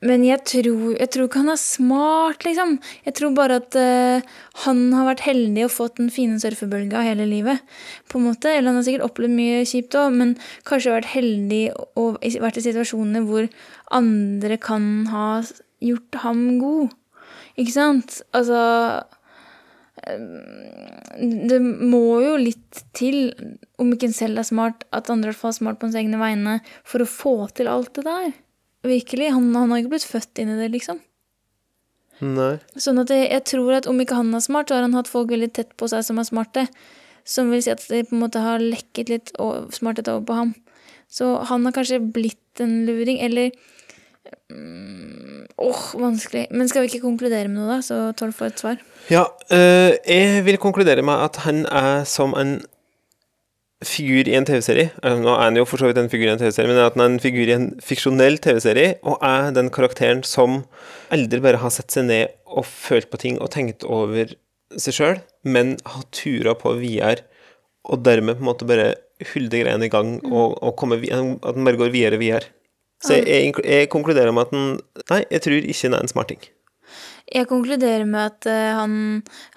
Men 0.03 0.23
jeg 0.27 0.41
tror, 0.49 0.95
jeg 0.97 1.09
tror 1.13 1.27
ikke 1.29 1.41
han 1.43 1.53
er 1.53 1.59
smart, 1.61 2.43
liksom. 2.43 2.75
Jeg 3.05 3.15
tror 3.15 3.35
bare 3.37 3.59
at 3.61 3.77
uh, 3.79 4.33
han 4.65 4.81
har 4.91 5.07
vært 5.07 5.23
heldig 5.23 5.63
og 5.67 5.71
fått 5.71 5.99
den 6.01 6.11
fine 6.11 6.39
surfebølga 6.43 7.05
hele 7.05 7.27
livet. 7.29 7.63
på 8.11 8.19
en 8.19 8.27
måte. 8.27 8.51
Eller 8.51 8.71
han 8.71 8.81
har 8.81 8.87
sikkert 8.87 9.07
opplevd 9.07 9.35
mye 9.37 9.63
kjipt 9.69 9.95
òg, 9.99 10.17
men 10.19 10.35
kanskje 10.67 10.97
vært 10.97 11.13
heldig 11.13 11.63
og 11.99 12.19
vært 12.19 12.59
i 12.59 12.65
situasjoner 12.67 13.23
hvor 13.27 13.47
andre 13.95 14.59
kan 14.59 15.07
ha 15.13 15.27
gjort 15.83 16.21
ham 16.25 16.45
god. 16.59 16.93
Ikke 17.59 17.75
sant? 17.75 18.21
Altså 18.33 18.59
Det 20.03 21.59
må 21.61 22.19
jo 22.25 22.37
litt 22.41 22.83
til, 22.97 23.29
om 23.79 23.93
ikke 23.93 24.09
en 24.09 24.17
selv 24.17 24.41
er 24.41 24.47
smart, 24.47 24.83
at 24.91 25.11
andre 25.13 25.31
er 25.31 25.55
smart 25.55 25.79
på 25.79 25.87
ens 25.87 25.99
egne 25.99 26.19
vegne, 26.19 26.59
for 26.83 27.05
å 27.05 27.07
få 27.07 27.35
til 27.55 27.69
alt 27.71 27.93
det 27.95 28.09
der. 28.09 28.33
Virkelig. 28.83 29.31
Han, 29.35 29.49
han 29.55 29.71
har 29.71 29.81
ikke 29.81 29.95
blitt 29.95 30.07
født 30.07 30.41
inn 30.43 30.53
i 30.53 30.59
det, 30.59 30.69
liksom. 30.73 30.99
Nei. 32.23 32.55
Sånn 32.79 33.01
at 33.01 33.11
jeg, 33.11 33.27
jeg, 33.31 33.43
tror 33.49 33.77
at 33.79 33.87
om 33.89 33.99
ikke 33.99 34.17
han 34.19 34.31
er 34.35 34.43
smart, 34.43 34.69
så 34.69 34.77
har 34.77 34.85
han 34.85 34.95
hatt 34.97 35.11
folk 35.11 35.31
veldig 35.33 35.51
tett 35.55 35.73
på 35.79 35.89
seg 35.91 36.05
som 36.07 36.21
er 36.21 36.27
smarte. 36.29 36.67
Som 37.27 37.53
vil 37.53 37.63
si 37.63 37.71
at 37.71 37.83
de 37.87 38.03
på 38.07 38.15
en 38.17 38.23
måte 38.25 38.43
har 38.43 38.63
lekket 38.63 39.11
litt 39.11 39.31
smarthet 39.75 40.11
over 40.11 40.25
på 40.27 40.39
ham. 40.41 40.51
Så 41.11 41.35
han 41.47 41.63
har 41.67 41.75
kanskje 41.75 42.01
blitt 42.03 42.63
en 42.63 42.83
luring, 42.87 43.21
eller 43.23 43.53
Mm, 44.49 45.45
åh, 45.55 45.69
oh, 45.69 46.01
vanskelig. 46.01 46.47
Men 46.51 46.69
skal 46.69 46.83
vi 46.83 46.91
ikke 46.91 47.03
konkludere 47.05 47.49
med 47.49 47.59
noe, 47.61 47.77
da, 47.77 47.79
så 47.85 47.97
Tolv 48.17 48.35
får 48.37 48.51
et 48.51 48.63
svar? 48.63 48.83
Ja, 49.11 49.23
øh, 49.53 49.93
jeg 50.07 50.45
vil 50.47 50.59
konkludere 50.61 51.03
med 51.05 51.25
at 51.27 51.41
han 51.45 51.65
er 51.65 52.03
som 52.09 52.35
en 52.37 52.59
figur 53.87 54.27
i 54.29 54.35
en 54.37 54.47
TV-serie. 54.47 54.91
Nå 55.03 55.33
er 55.33 55.43
han 55.45 55.59
jo 55.59 55.65
for 55.67 55.81
så 55.81 55.89
vidt 55.89 55.99
en 56.01 56.09
figur 56.11 56.27
i 56.27 56.33
en 56.33 56.41
TV-serie, 56.41 56.69
men 56.71 56.81
at 56.81 56.95
han 56.97 57.05
er 57.05 57.11
en 57.11 57.23
figur 57.23 57.49
i 57.49 57.55
en 57.55 57.67
fiksjonell 57.83 58.39
TV-serie, 58.43 58.97
og 59.07 59.21
er 59.25 59.51
den 59.55 59.71
karakteren 59.73 60.23
som 60.27 60.63
aldri 61.13 61.41
bare 61.43 61.61
har 61.61 61.73
sett 61.73 61.93
seg 61.93 62.07
ned 62.09 62.33
og 62.47 62.67
følt 62.69 63.09
på 63.11 63.19
ting 63.21 63.39
og 63.41 63.51
tenkt 63.55 63.85
over 63.85 64.33
seg 64.79 64.97
sjøl, 64.97 65.21
men 65.45 65.75
har 65.85 66.09
tura 66.15 66.55
på 66.57 66.75
videre, 66.79 67.25
og 67.83 68.03
dermed 68.05 68.39
på 68.39 68.45
en 68.45 68.49
måte 68.49 68.67
bare 68.67 68.93
hulde 69.33 69.61
greiene 69.61 69.87
i 69.87 69.93
gang, 69.93 70.17
og, 70.31 70.57
og 70.63 70.75
komme, 70.79 70.99
at 71.03 71.55
den 71.55 71.67
bare 71.67 71.79
går 71.79 71.93
videre 71.93 72.19
og 72.19 72.23
videre. 72.23 72.51
Så 73.03 73.19
jeg, 73.19 73.51
jeg, 73.67 73.89
konkluderer 73.91 74.31
med 74.31 74.47
at 74.47 74.53
han 74.55 74.67
Nei, 75.09 75.23
jeg 75.27 75.43
tror 75.43 75.57
ikke 75.59 75.89
han 75.89 75.97
er 75.97 76.05
en 76.05 76.11
smarting. 76.11 76.45
Jeg 77.33 77.47
konkluderer 77.49 78.05
med 78.07 78.29
at 78.29 78.47
uh, 78.47 78.77
han 78.79 78.93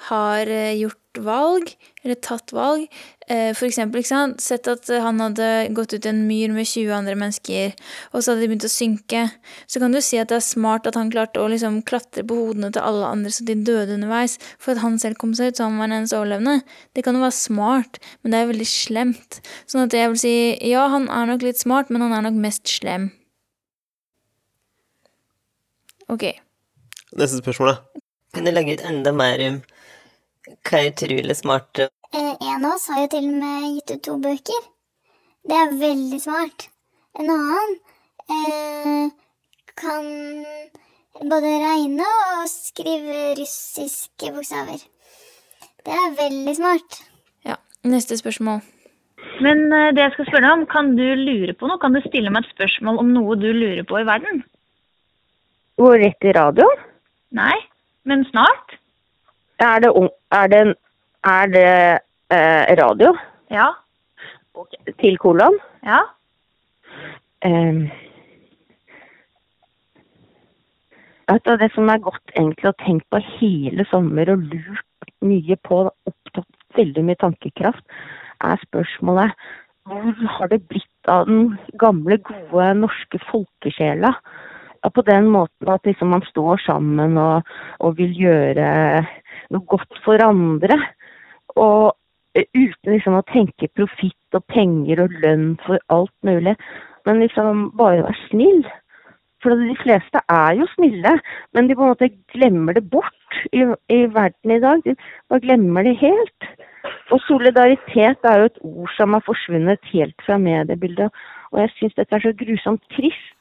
har 0.08 0.50
uh, 0.50 0.72
gjort 1.16 1.24
valg, 1.24 1.72
eller 2.04 2.14
tatt 2.14 2.52
valg. 2.52 2.86
Uh, 3.26 3.50
for 3.56 3.66
eksempel, 3.66 4.00
ikke 4.00 4.12
sant, 4.12 4.40
sett 4.40 4.68
at 4.70 4.86
han 5.02 5.18
hadde 5.20 5.72
gått 5.74 5.94
ut 5.94 6.06
i 6.06 6.10
en 6.12 6.26
myr 6.28 6.52
med 6.54 6.66
20 6.68 6.92
andre 6.94 7.16
mennesker, 7.18 7.74
og 8.12 8.22
så 8.22 8.32
hadde 8.32 8.44
de 8.44 8.50
begynt 8.52 8.68
å 8.68 8.70
synke. 8.70 9.22
Så 9.66 9.80
kan 9.82 9.92
du 9.92 10.00
si 10.04 10.20
at 10.20 10.30
det 10.30 10.38
er 10.38 10.46
smart 10.46 10.86
at 10.86 10.98
han 10.98 11.10
klarte 11.10 11.42
å 11.42 11.48
liksom 11.50 11.80
klatre 11.86 12.24
på 12.26 12.38
hodene 12.38 12.70
til 12.74 12.84
alle 12.86 13.10
andre 13.10 13.32
så 13.34 13.46
de 13.46 13.58
døde 13.66 13.96
underveis, 13.96 14.38
for 14.58 14.76
at 14.76 14.84
han 14.84 14.98
selv 15.02 15.18
kom 15.18 15.34
seg 15.34 15.50
ut, 15.50 15.58
så 15.58 15.66
han 15.66 15.80
var 15.80 15.90
den 15.90 16.00
eneste 16.00 16.20
overlevende. 16.20 16.60
Det 16.94 17.04
kan 17.06 17.18
jo 17.18 17.24
være 17.24 17.38
smart, 17.40 18.00
men 18.22 18.34
det 18.34 18.40
er 18.40 18.50
veldig 18.52 18.70
slemt. 18.70 19.40
Sånn 19.66 19.86
at 19.86 19.96
jeg 19.96 20.12
vil 20.12 20.22
si 20.22 20.34
ja, 20.70 20.86
han 20.92 21.10
er 21.10 21.30
nok 21.32 21.46
litt 21.46 21.60
smart, 21.62 21.90
men 21.90 22.06
han 22.06 22.14
er 22.14 22.28
nok 22.28 22.42
mest 22.46 22.66
slem. 22.70 23.10
Ok. 26.12 26.28
Neste 27.18 27.40
spørsmål, 27.40 27.74
da. 27.74 28.02
Kan 28.36 28.46
du 28.46 28.52
legge 28.52 28.76
ut 28.76 28.84
enda 28.86 29.10
mer 29.16 29.40
om 29.42 29.56
hva 30.46 30.78
er 30.78 30.92
utrolig 30.92 31.36
smart 31.36 31.80
eh, 31.82 32.34
En 32.38 32.64
av 32.64 32.76
oss 32.76 32.86
har 32.92 33.02
jo 33.04 33.10
til 33.16 33.28
og 33.28 33.38
med 33.40 33.66
gitt 33.74 33.92
ut 33.96 34.02
to 34.06 34.16
bøker. 34.22 34.66
Det 35.46 35.56
er 35.58 35.74
veldig 35.80 36.20
smart. 36.22 36.68
En 37.18 37.32
annen 37.32 37.74
eh, 38.30 39.10
kan 39.78 40.06
både 41.16 41.52
regne 41.64 42.06
og 42.36 42.46
skrive 42.50 43.34
russiske 43.40 44.32
bokstaver. 44.34 44.86
Det 45.86 45.94
er 45.94 46.16
veldig 46.18 46.56
smart. 46.58 47.02
Ja. 47.46 47.58
Neste 47.86 48.18
spørsmål. 48.18 48.62
Men 49.42 49.66
eh, 49.72 49.92
det 49.94 50.04
jeg 50.04 50.14
skal 50.16 50.30
spørre 50.30 50.46
deg 50.46 50.56
om, 50.60 50.66
kan 50.70 50.94
du 50.98 51.06
lure 51.26 51.54
på 51.58 51.70
noe? 51.70 51.82
Kan 51.82 51.96
du 51.96 52.02
stille 52.06 52.30
meg 52.30 52.46
et 52.46 52.54
spørsmål 52.54 53.02
om 53.02 53.14
noe 53.14 53.38
du 53.40 53.50
lurer 53.50 53.86
på 53.86 53.98
i 54.00 54.08
verden? 54.08 54.42
Gå 55.76 55.92
rett 56.00 56.26
i 56.26 56.34
radioen? 56.38 56.90
Nei. 57.36 57.54
Men 58.06 58.22
snart? 58.30 58.78
Er 59.58 59.80
det, 59.80 59.90
er 60.32 60.46
det, 60.52 60.74
er 61.24 61.46
det 61.46 62.00
eh, 62.30 62.76
radio 62.82 63.16
Ja. 63.50 63.70
til 65.00 65.18
kolon? 65.18 65.58
Ja. 65.84 66.00
Um, 67.44 67.90
vet 71.28 71.44
du, 71.44 71.56
det 71.56 71.70
som 71.74 71.88
er 71.88 72.02
godt 72.04 72.34
egentlig 72.36 72.68
å 72.68 72.78
tenke 72.84 73.06
på 73.10 73.20
hele 73.38 73.84
sommer 73.90 74.32
og 74.32 74.44
lurt 74.50 75.12
mye 75.24 75.56
på, 75.64 75.84
opptatt 76.08 76.76
veldig 76.76 77.04
mye 77.04 77.20
tankekraft, 77.20 77.84
er 78.44 78.60
spørsmålet 78.66 79.32
hvor 79.86 80.28
har 80.38 80.48
det 80.50 80.64
blitt 80.68 81.08
av 81.08 81.28
den 81.28 81.54
gamle, 81.78 82.18
gode 82.18 82.72
norske 82.80 83.20
folkesjela? 83.30 84.16
På 84.86 85.02
den 85.02 85.30
måten 85.30 85.70
at 85.70 85.86
liksom 85.86 86.12
man 86.14 86.22
står 86.26 86.60
sammen 86.62 87.16
og, 87.18 87.46
og 87.82 87.96
vil 87.98 88.12
gjøre 88.14 88.66
noe 89.54 89.68
godt 89.70 90.00
for 90.04 90.22
andre. 90.22 90.78
Og 91.56 91.92
eh, 92.36 92.48
uten 92.54 92.94
liksom 92.94 93.18
å 93.18 93.26
tenke 93.32 93.70
profitt 93.76 94.38
og 94.38 94.44
penger 94.52 95.04
og 95.06 95.14
lønn 95.22 95.54
for 95.66 95.80
alt 95.92 96.14
mulig. 96.26 96.56
Men 97.06 97.22
liksom 97.22 97.70
bare 97.78 98.02
være 98.02 98.28
snill. 98.28 98.66
For 99.44 99.54
de 99.60 99.76
fleste 99.78 100.20
er 100.32 100.56
jo 100.58 100.66
snille, 100.72 101.12
men 101.54 101.68
de 101.68 101.76
på 101.76 101.84
en 101.84 101.92
måte 101.92 102.08
glemmer 102.32 102.74
det 102.74 102.86
bort 102.90 103.36
i, 103.52 103.62
i 103.92 103.98
verden 104.10 104.54
i 104.54 104.62
dag. 104.62 104.80
De 104.86 104.96
bare 105.30 105.44
glemmer 105.44 105.86
det 105.86 105.98
helt. 106.00 106.48
Og 107.14 107.20
solidaritet 107.26 108.26
er 108.26 108.40
jo 108.40 108.48
et 108.50 108.60
ord 108.64 108.90
som 108.96 109.14
har 109.14 109.22
forsvunnet 109.26 109.92
helt 109.92 110.26
fra 110.26 110.38
mediebildet. 110.42 111.12
Og 111.52 111.60
jeg 111.62 111.74
syns 111.76 111.98
dette 111.98 112.16
er 112.16 112.24
så 112.24 112.32
grusomt 112.40 112.82
trist. 112.96 113.35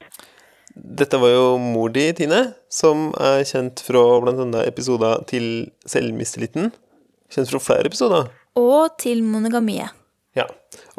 Dette 0.75 1.17
var 1.17 1.31
jo 1.31 1.43
mor 1.61 1.91
di, 1.95 2.09
Tine, 2.17 2.41
som 2.67 3.07
er 3.15 3.45
kjent 3.47 3.79
fra 3.83 4.01
bl.a. 4.23 4.63
episoder 4.67 5.23
til 5.29 5.69
Selvmistilliten. 5.87 6.73
Kjent 7.31 7.51
fra 7.53 7.61
flere 7.63 7.87
episoder. 7.87 8.27
Og 8.59 8.97
til 8.99 9.23
monogamiet. 9.23 9.95
Ja. 10.35 10.49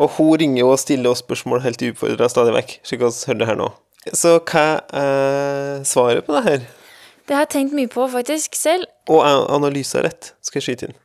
Og 0.01 0.17
hun 0.17 0.33
ringer 0.41 0.63
jo 0.63 0.71
og 0.73 0.81
stiller 0.81 1.13
oss 1.13 1.21
spørsmål 1.25 1.61
helt 1.67 1.85
uoppfordra 1.85 2.29
stadig 2.33 2.55
vekk, 2.57 2.79
slik 2.89 3.05
vi 3.05 3.11
hører 3.29 3.43
det 3.43 3.51
her 3.51 3.61
nå. 3.61 3.69
Så 4.17 4.39
hva 4.49 4.67
er 4.97 5.85
svaret 5.85 6.25
på 6.25 6.37
det 6.39 6.45
her? 6.47 6.67
Det 7.27 7.35
har 7.35 7.45
jeg 7.45 7.53
tenkt 7.57 7.77
mye 7.77 7.91
på 7.91 8.07
faktisk 8.09 8.57
selv. 8.57 8.87
Og 9.11 9.25
er 9.27 9.45
analysa 9.53 10.01
rett, 10.07 10.33
skal 10.47 10.63
jeg 10.63 10.67
skyte 10.69 10.89
inn. 10.89 10.99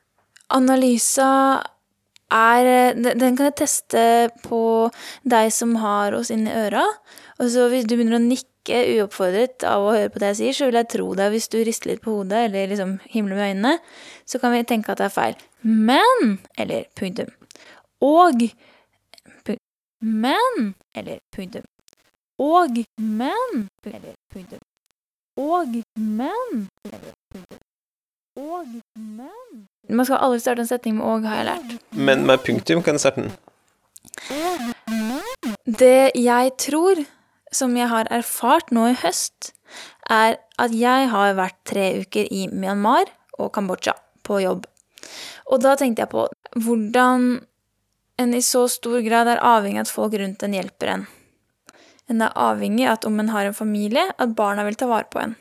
Analysa 0.54 1.32
er 2.32 2.96
Den 2.96 3.36
kan 3.36 3.50
jeg 3.50 3.58
teste 3.60 4.04
på 4.46 4.88
deg 5.28 5.52
som 5.52 5.76
har 5.82 6.16
oss 6.16 6.32
inni 6.32 6.54
øra. 6.54 6.86
Og 7.42 7.52
så 7.52 7.68
hvis 7.74 7.84
du 7.90 7.98
begynner 7.98 8.20
å 8.20 8.24
nikke 8.24 8.51
uoppfordret 8.70 9.64
av 9.66 9.86
å 9.86 9.94
høre 9.96 10.10
på 10.14 10.20
det 10.22 10.32
jeg 10.32 10.38
sier, 10.40 10.54
så 10.54 10.68
vil 10.70 10.78
jeg 10.78 10.90
tro 10.94 11.08
deg 11.18 11.32
hvis 11.34 11.50
du 11.50 11.58
rister 11.66 11.92
litt 11.92 12.04
på 12.04 12.14
hodet 12.20 12.46
eller 12.48 12.68
liksom 12.70 13.00
himler 13.10 13.36
med 13.36 13.56
øynene. 13.56 13.80
Så 14.26 14.40
kan 14.40 14.54
vi 14.54 14.64
tenke 14.64 14.92
at 14.92 15.02
det 15.02 15.08
er 15.10 15.16
feil. 15.16 15.36
Men 15.64 16.40
Eller 16.58 16.86
punktum. 16.96 17.32
Og 18.02 18.46
punktum. 19.46 19.66
Men 20.02 20.74
Eller 20.96 21.20
punktum. 21.36 21.66
Og 22.40 22.86
men 22.98 23.68
Eller 23.86 24.14
punktum. 24.34 24.60
Og 25.38 25.84
men 25.98 26.68
Eller 26.86 27.14
punktum. 27.34 27.60
Og 28.38 28.66
men 28.96 29.68
Man 29.90 30.06
skal 30.06 30.18
aldri 30.22 30.40
starte 30.40 30.62
en 30.62 30.68
setning 30.68 30.96
med 30.96 31.06
'og', 31.06 31.26
har 31.28 31.36
jeg 31.36 31.46
lært. 31.46 31.82
Men 31.92 32.26
med 32.26 32.38
punktum 32.40 32.84
kan 32.84 32.94
du 32.94 33.00
starte 33.00 33.22
den. 33.22 33.32
Det 35.66 36.12
jeg 36.16 36.52
tror, 36.58 36.96
som 37.52 37.76
jeg 37.78 37.90
har 37.92 38.10
erfart 38.14 38.72
nå 38.72 38.88
i 38.92 38.98
høst, 39.04 39.52
er 40.10 40.38
at 40.60 40.76
jeg 40.76 41.10
har 41.12 41.38
vært 41.38 41.60
tre 41.68 41.88
uker 42.04 42.28
i 42.32 42.48
Myanmar 42.52 43.12
og 43.40 43.52
Kambodsja 43.56 43.96
på 44.28 44.42
jobb. 44.44 44.66
Og 45.52 45.64
da 45.64 45.76
tenkte 45.80 46.06
jeg 46.06 46.12
på 46.12 46.28
hvordan 46.60 47.42
en 48.22 48.36
i 48.38 48.42
så 48.46 48.68
stor 48.70 49.02
grad 49.06 49.30
er 49.32 49.42
avhengig 49.44 49.82
av 49.82 49.88
at 49.88 49.94
folk 49.96 50.16
rundt 50.20 50.44
en 50.46 50.56
hjelper 50.56 50.94
en. 50.96 51.06
En 52.12 52.26
er 52.26 52.36
avhengig 52.38 52.86
av 52.88 53.00
at 53.00 53.08
om 53.08 53.20
en 53.24 53.32
har 53.32 53.48
en 53.48 53.56
familie, 53.56 54.04
at 54.18 54.36
barna 54.36 54.66
vil 54.68 54.78
ta 54.78 54.90
vare 54.90 55.08
på 55.12 55.22
en. 55.22 55.38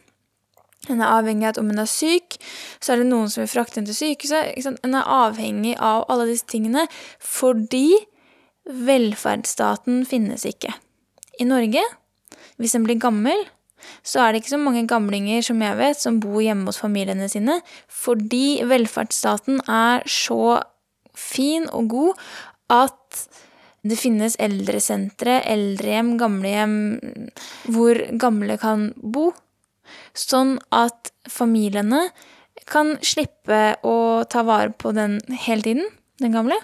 En 0.89 1.03
er 1.03 1.13
avhengig 1.13 1.45
av 1.45 1.55
at 1.55 1.61
om 1.61 1.73
en 1.73 1.83
er 1.83 1.91
syk, 1.91 2.39
så 2.81 2.95
er 2.95 3.03
det 3.03 3.11
noen 3.11 3.29
som 3.33 3.43
vil 3.43 3.51
frakte 3.53 3.83
en 3.83 3.89
til 3.89 3.99
sykehuset. 3.99 4.79
En 4.87 4.97
er 4.97 5.11
avhengig 5.17 5.75
av 5.77 6.07
alle 6.09 6.31
disse 6.31 6.49
tingene 6.49 6.87
fordi 7.21 7.89
velferdsstaten 8.71 10.05
finnes 10.09 10.47
ikke. 10.49 10.73
I 11.41 11.47
Norge, 11.49 11.83
hvis 12.61 12.77
en 12.77 12.85
blir 12.87 13.01
gammel, 13.01 13.47
så 14.05 14.21
er 14.23 14.33
det 14.33 14.43
ikke 14.43 14.55
så 14.55 14.61
mange 14.61 14.87
gamlinger 14.89 15.45
som 15.45 15.63
jeg 15.65 15.79
vet 15.79 16.01
som 16.01 16.21
bor 16.21 16.41
hjemme 16.45 16.69
hos 16.69 16.81
familiene 16.83 17.29
sine, 17.33 17.61
fordi 17.89 18.61
velferdsstaten 18.69 19.63
er 19.65 20.05
så 20.05 20.61
fin 21.17 21.67
og 21.73 21.89
god 21.93 22.27
at 22.71 23.23
det 23.81 23.97
finnes 23.97 24.37
eldresentre, 24.41 25.39
eldrehjem, 25.49 26.17
gamlehjem 26.21 26.75
hvor 27.73 27.97
gamle 28.21 28.59
kan 28.61 28.91
bo. 29.01 29.31
Sånn 30.13 30.59
at 30.75 31.11
familiene 31.31 32.11
kan 32.71 32.99
slippe 33.03 33.81
å 33.87 33.97
ta 34.31 34.45
vare 34.47 34.75
på 34.77 34.93
den 34.95 35.19
hele 35.47 35.65
tiden, 35.65 35.89
den 36.23 36.35
gamle. 36.35 36.57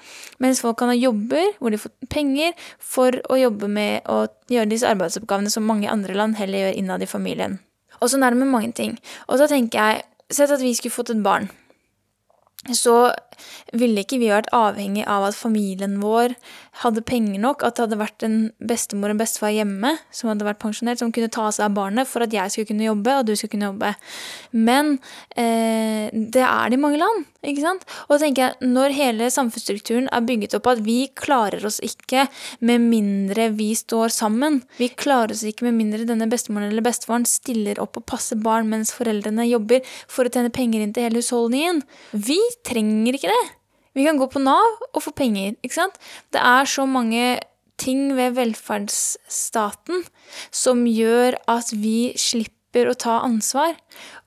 Mens 0.43 0.63
folk 0.65 0.79
kan 0.81 0.93
ha 0.93 0.97
jobber 0.97 1.53
hvor 1.59 1.73
de 1.73 1.81
får 1.81 1.93
penger 2.13 2.55
for 2.79 3.17
å 3.33 3.39
jobbe 3.41 3.71
med 3.73 4.09
å 4.11 4.25
gjøre 4.53 4.71
disse 4.73 4.89
arbeidsoppgavene 4.89 5.53
som 5.53 5.67
mange 5.69 5.91
andre 5.91 6.17
land 6.17 6.39
heller 6.41 6.67
gjør 6.67 6.81
innad 6.81 7.05
i 7.05 7.11
familien. 7.11 7.61
Og 8.01 8.13
sånn 8.13 8.27
er 8.27 8.35
det 8.35 8.49
mange 8.49 8.73
ting. 8.77 8.99
Og 9.27 9.41
så 9.41 9.49
tenker 9.51 9.81
jeg, 9.81 10.05
sett 10.33 10.53
at 10.53 10.63
vi 10.63 10.75
skulle 10.77 10.95
fått 10.95 11.15
et 11.15 11.23
barn. 11.25 11.49
Så 12.75 13.13
ville 13.77 14.03
ikke 14.03 14.19
vi 14.19 14.33
vært 14.33 14.51
avhengig 14.57 15.05
av 15.07 15.29
at 15.29 15.39
familien 15.39 16.01
vår 16.03 16.35
hadde 16.83 17.03
penger 17.07 17.41
nok, 17.41 17.65
at 17.65 17.77
det 17.77 17.87
hadde 17.87 17.99
vært 18.01 18.25
en 18.27 18.37
bestemor 18.69 19.11
og 19.11 19.17
en 19.17 19.23
bestefar 19.23 19.55
hjemme 19.55 19.95
som 20.15 20.31
hadde 20.31 20.47
vært 20.47 20.61
pensjonert, 20.63 21.01
som 21.01 21.13
kunne 21.15 21.33
ta 21.33 21.49
seg 21.55 21.69
av 21.69 21.77
barnet 21.79 22.09
for 22.11 22.25
at 22.25 22.35
jeg 22.35 22.53
skulle 22.53 22.71
kunne 22.71 22.87
jobbe 22.89 23.15
og 23.17 23.25
du 23.29 23.33
skulle 23.35 23.55
kunne 23.55 23.71
jobbe. 23.71 23.93
Men 24.53 24.93
eh, 25.39 26.13
det 26.13 26.45
er 26.45 26.73
det 26.73 26.79
i 26.79 26.83
mange 26.83 27.01
land, 27.01 27.27
ikke 27.47 27.65
sant? 27.65 27.87
Og 28.07 28.17
da 28.17 28.21
tenker 28.25 28.45
jeg, 28.45 28.71
når 28.77 28.97
hele 28.97 29.31
samfunnsstrukturen 29.33 30.11
er 30.13 30.29
bygget 30.29 30.59
opp 30.59 30.71
at 30.75 30.85
vi 30.87 30.99
klarer 31.17 31.65
oss 31.67 31.81
ikke 31.85 32.27
med 32.67 32.85
mindre 32.91 33.51
vi 33.57 33.71
står 33.79 34.13
sammen, 34.13 34.61
vi 34.81 34.91
klarer 34.93 35.37
oss 35.37 35.47
ikke 35.49 35.69
med 35.69 35.79
mindre 35.81 36.09
denne 36.09 36.29
bestemoren 36.31 36.71
eller 36.71 36.85
bestefaren 36.85 37.29
stiller 37.29 37.81
opp 37.83 38.01
og 38.01 38.09
passer 38.11 38.41
barn 38.41 38.69
mens 38.73 38.93
foreldrene 38.97 39.49
jobber 39.49 39.85
for 40.11 40.27
å 40.27 40.33
tjene 40.33 40.53
penger 40.53 40.85
inn 40.85 40.93
til 40.97 41.09
hele 41.09 41.23
husholdningen. 41.23 41.85
Vi 42.13 42.41
trenger 42.67 43.17
ikke 43.17 43.33
det. 43.33 43.47
Vi 43.97 44.05
kan 44.05 44.19
gå 44.21 44.29
på 44.29 44.43
Nav 44.45 44.81
og 44.93 45.01
få 45.01 45.13
penger, 45.17 45.55
ikke 45.65 45.79
sant? 45.79 45.97
Det 46.35 46.43
er 46.43 46.69
så 46.69 46.85
mange 46.89 47.39
ting 47.81 48.11
ved 48.17 48.37
velferdsstaten 48.37 50.05
som 50.55 50.85
gjør 50.89 51.39
at 51.49 51.73
vi 51.73 52.13
slipper 52.21 52.91
å 52.91 52.97
ta 52.99 53.21
ansvar, 53.25 53.77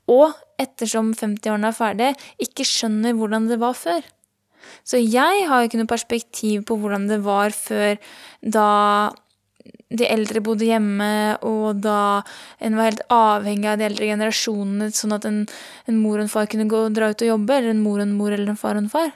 og 0.09 0.33
ettersom 0.59 1.13
50-årene 1.13 1.69
er 1.69 1.77
ferdige, 1.77 2.15
ikke 2.41 2.65
skjønner 2.65 3.13
hvordan 3.17 3.45
det 3.49 3.59
var 3.61 3.77
før. 3.77 4.01
Så 4.83 4.99
jeg 5.01 5.45
har 5.47 5.65
ikke 5.65 5.79
noe 5.79 5.89
perspektiv 5.89 6.65
på 6.67 6.77
hvordan 6.81 7.07
det 7.09 7.21
var 7.25 7.53
før 7.55 7.97
da 8.41 8.69
de 9.89 10.05
eldre 10.05 10.41
bodde 10.45 10.67
hjemme, 10.67 11.37
og 11.45 11.81
da 11.81 12.21
en 12.61 12.77
var 12.77 12.91
helt 12.91 13.05
avhengig 13.13 13.69
av 13.69 13.79
de 13.79 13.87
eldre 13.87 14.09
generasjonene, 14.11 14.89
sånn 14.93 15.15
at 15.17 15.25
en, 15.29 15.39
en 15.89 16.01
mor 16.01 16.19
og 16.19 16.27
en 16.27 16.31
far 16.31 16.49
kunne 16.49 16.69
gå 16.69 16.83
og 16.85 16.97
dra 16.97 17.09
ut 17.09 17.23
og 17.25 17.31
jobbe, 17.31 17.57
eller 17.57 17.73
en 17.73 17.81
mor 17.81 17.97
og 17.97 18.05
en 18.05 18.17
mor 18.17 18.35
eller 18.35 18.53
en 18.53 18.59
far 18.59 18.77
og 18.77 18.85
en 18.85 18.91
far. 18.93 19.09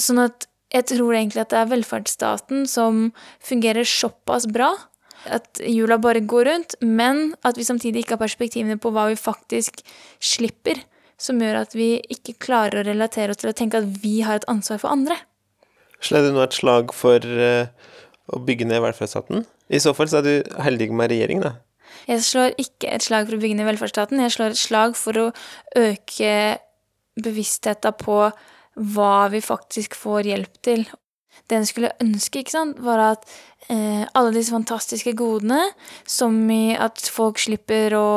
Sånn 0.00 0.22
at 0.22 0.46
jeg 0.72 0.88
tror 0.88 1.12
egentlig 1.12 1.42
at 1.42 1.52
det 1.52 1.60
er 1.60 1.72
velferdsstaten 1.72 2.64
som 2.70 3.10
fungerer 3.44 3.84
såpass 3.88 4.46
bra 4.48 4.72
at 5.30 5.60
jula 5.68 5.98
bare 6.02 6.22
går 6.26 6.48
rundt, 6.48 6.74
men 6.80 7.34
at 7.46 7.58
vi 7.58 7.66
samtidig 7.66 8.02
ikke 8.02 8.16
har 8.16 8.24
perspektivene 8.24 8.78
på 8.80 8.90
hva 8.94 9.08
vi 9.10 9.18
faktisk 9.20 9.82
slipper, 10.22 10.80
som 11.20 11.38
gjør 11.38 11.60
at 11.60 11.76
vi 11.78 11.94
ikke 12.10 12.38
klarer 12.42 12.80
å 12.80 12.88
relatere 12.88 13.34
oss 13.34 13.42
til 13.42 13.52
å 13.52 13.56
tenke 13.56 13.78
at 13.78 13.90
vi 14.02 14.20
har 14.26 14.40
et 14.40 14.48
ansvar 14.50 14.80
for 14.82 14.90
andre. 14.94 15.18
Slår 16.02 16.26
du 16.26 16.32
nå 16.34 16.42
et 16.42 16.56
slag 16.56 16.90
for 16.96 17.22
eh, 17.22 17.70
å 18.34 18.40
bygge 18.42 18.66
ned 18.66 18.82
velferdsstaten? 18.82 19.44
I 19.70 19.80
så 19.82 19.92
fall 19.94 20.10
så 20.10 20.18
er 20.18 20.26
du 20.26 20.56
heldig 20.64 20.90
med 20.90 21.12
regjering, 21.12 21.44
da. 21.44 21.54
Jeg 22.08 22.24
slår 22.26 22.56
ikke 22.58 22.90
et 22.90 23.04
slag 23.04 23.28
for 23.28 23.36
å 23.36 23.42
bygge 23.44 23.60
ned 23.60 23.68
velferdsstaten, 23.68 24.24
jeg 24.24 24.34
slår 24.34 24.56
et 24.56 24.58
slag 24.62 24.98
for 24.98 25.20
å 25.20 25.28
øke 25.78 26.32
bevisstheten 27.22 27.94
på 28.00 28.18
hva 28.74 29.28
vi 29.32 29.42
faktisk 29.44 29.96
får 29.98 30.28
hjelp 30.30 30.60
til. 30.64 30.84
Det 31.48 31.58
en 31.58 31.66
skulle 31.68 31.92
ønske, 32.02 32.42
ikke 32.42 32.54
sant, 32.54 32.80
var 32.84 33.00
at 33.02 33.24
eh, 33.72 34.04
alle 34.16 34.32
disse 34.34 34.52
fantastiske 34.52 35.14
godene, 35.18 35.60
som 36.08 36.36
i 36.52 36.74
at 36.76 37.00
folk 37.12 37.40
slipper 37.40 37.96
å 37.96 38.08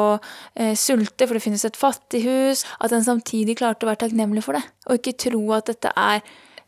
eh, 0.56 0.76
sulte 0.78 1.28
for 1.28 1.38
det 1.38 1.44
finnes 1.44 1.66
et 1.68 1.80
fattighus, 1.80 2.66
at 2.80 2.96
en 2.96 3.08
samtidig 3.08 3.58
klarte 3.60 3.88
å 3.88 3.92
være 3.92 4.04
takknemlig 4.06 4.44
for 4.46 4.60
det, 4.60 4.66
og 4.88 5.00
ikke 5.00 5.18
tro 5.28 5.44
at 5.58 5.72
dette 5.72 5.92
er 5.96 6.22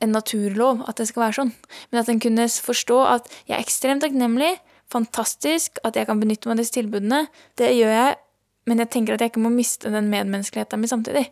en 0.03 0.13
naturlov, 0.13 0.83
at 0.87 0.99
det 0.99 1.07
skal 1.09 1.27
være 1.27 1.39
sånn, 1.39 1.53
men 1.91 2.01
at 2.01 2.09
en 2.11 2.21
kunne 2.21 2.47
forstå 2.47 2.99
at 3.15 3.29
jeg 3.47 3.57
er 3.57 3.63
ekstremt 3.63 4.05
takknemlig, 4.05 4.55
fantastisk 4.91 5.81
at 5.87 5.97
jeg 5.99 6.07
kan 6.07 6.21
benytte 6.21 6.47
meg 6.47 6.55
av 6.55 6.61
disse 6.61 6.75
tilbudene. 6.77 7.25
Det 7.59 7.73
gjør 7.75 7.91
jeg 7.91 8.15
men 8.67 8.81
jeg 8.83 8.91
tenker 8.91 9.15
at 9.15 9.23
jeg 9.23 9.31
ikke 9.31 9.41
må 9.45 9.51
miste 9.53 9.89
den 9.93 10.09
medmenneskeligheten 10.11 10.81
min 10.81 10.91
samtidig. 10.91 11.23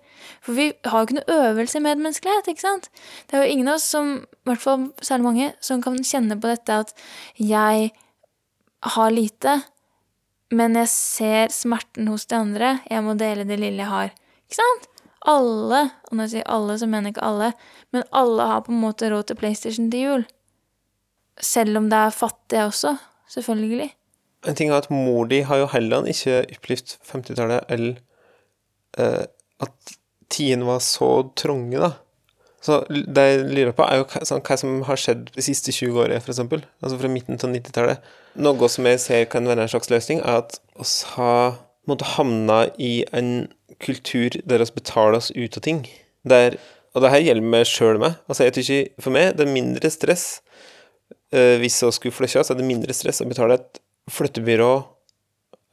For 0.46 0.56
vi 0.56 0.70
har 0.88 1.02
jo 1.02 1.08
ikke 1.08 1.18
noe 1.18 1.38
øvelse 1.50 1.82
i 1.82 1.84
medmenneskelighet, 1.84 2.48
ikke 2.48 2.64
sant? 2.64 2.90
Det 3.28 3.36
er 3.36 3.44
jo 3.44 3.52
ingen 3.58 3.70
av 3.70 3.80
oss 3.80 3.88
som, 3.92 4.12
i 4.24 4.50
hvert 4.50 4.64
fall 4.64 4.90
særlig 5.04 5.28
mange, 5.28 5.52
som 5.60 5.84
kan 5.84 6.00
kjenne 6.00 6.40
på 6.40 6.52
dette 6.54 6.80
at 6.86 6.94
jeg 7.42 7.90
har 8.96 9.12
lite, 9.12 9.58
men 10.56 10.78
jeg 10.80 10.92
ser 10.94 11.52
smerten 11.52 12.08
hos 12.08 12.28
de 12.32 12.38
andre, 12.40 12.72
jeg 12.88 13.04
må 13.04 13.18
dele 13.20 13.48
det 13.50 13.60
lille 13.60 13.84
jeg 13.84 13.92
har. 13.92 14.14
Ikke 14.46 14.62
sant? 14.62 14.88
Alle, 15.26 15.82
og 16.06 16.16
når 16.16 16.28
jeg 16.28 16.34
sier 16.36 16.50
alle, 16.54 16.80
så 16.80 16.88
mener 16.88 17.10
jeg 17.10 17.18
ikke 17.18 17.28
alle, 17.28 17.52
men 17.92 18.08
alle 18.16 18.48
har 18.52 18.64
på 18.64 18.72
en 18.72 18.82
måte 18.84 19.10
råd 19.12 19.28
til 19.28 19.40
PlayStation 19.42 19.92
til 19.92 20.08
jul. 20.08 20.26
Selv 21.42 21.82
om 21.82 21.90
det 21.92 22.00
er 22.00 22.16
fattige 22.16 22.68
også, 22.70 22.96
selvfølgelig. 23.34 23.90
En 24.46 24.58
ting 24.58 24.72
er 24.72 24.80
at 24.80 24.92
mor 24.94 25.28
di 25.30 25.42
har 25.48 25.62
jo 25.64 25.70
heller 25.74 26.08
ikke 26.12 26.44
opplevd 26.58 26.98
50-tallet, 27.10 27.70
eller 27.70 27.96
eh, 29.02 29.24
at 29.64 29.96
tidene 30.32 30.68
var 30.68 30.82
så 30.84 31.10
trange, 31.38 31.80
da. 31.82 31.94
Så 32.66 32.80
det 32.90 33.24
jeg 33.28 33.42
lurer 33.46 33.76
på, 33.78 33.86
er 33.86 34.00
jo 34.00 34.08
hva, 34.10 34.24
sånn, 34.26 34.42
hva 34.46 34.56
som 34.58 34.80
har 34.88 34.98
skjedd 34.98 35.28
de 35.36 35.44
siste 35.46 35.74
20 35.76 36.00
årene, 36.02 36.18
eksempel. 36.18 36.64
Altså 36.82 36.98
fra 36.98 37.12
midten 37.14 37.38
til 37.42 37.54
90-tallet. 37.54 38.08
Noe 38.42 38.70
som 38.74 38.88
jeg 38.90 39.02
ser 39.04 39.28
kan 39.30 39.46
være 39.50 39.68
en 39.68 39.72
slags 39.72 39.92
løsning, 39.94 40.24
er 40.26 40.42
at 40.42 40.58
oss 40.82 40.96
har 41.14 41.60
måtte 41.86 42.08
havna 42.16 42.64
i 42.82 43.04
en 43.14 43.52
kultur 43.84 44.34
der 44.50 44.64
oss 44.64 44.74
betaler 44.74 45.20
oss 45.20 45.30
ut 45.36 45.60
av 45.60 45.66
ting. 45.68 45.84
Der, 46.26 46.58
og 46.96 47.06
det 47.06 47.14
her 47.14 47.26
gjelder 47.28 47.54
meg 47.54 47.70
sjøl 47.70 48.02
med. 48.02 48.18
Altså, 48.26 48.48
jeg 48.48 48.58
tykker, 48.58 48.90
for 49.04 49.14
meg 49.14 49.36
det 49.38 49.46
er 49.46 49.54
mindre 49.54 49.92
stress 49.94 50.26
eh, 51.36 51.62
hvis 51.62 51.82
vi 51.84 51.92
skulle 51.94 52.16
flytte, 52.16 52.42
oss, 52.42 52.50
er 52.50 52.58
det 52.58 52.68
mindre 52.68 52.96
stress 52.98 53.22
å 53.22 53.30
betale 53.30 53.60
et 53.60 53.82
flyttebyrå 54.12 54.72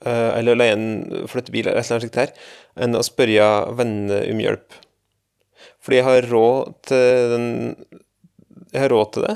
eh, 0.07 0.31
eller 0.39 0.59
leie 0.59 0.77
en 0.77 1.27
flyttebil 1.31 1.69
eller 1.69 1.83
annet 1.83 2.07
slikt 2.07 2.21
her, 2.21 2.35
enn 2.81 2.99
å 2.99 3.05
spørre 3.07 3.51
vennene 3.79 4.23
om 4.33 4.43
hjelp. 4.43 4.79
Fordi 5.83 5.99
jeg 5.99 6.09
har 6.09 6.31
råd 6.31 6.75
til 6.87 7.35
den 7.35 7.49
Jeg 8.73 8.81
har 8.87 8.93
råd 8.93 9.09
til 9.12 9.27
det, 9.27 9.35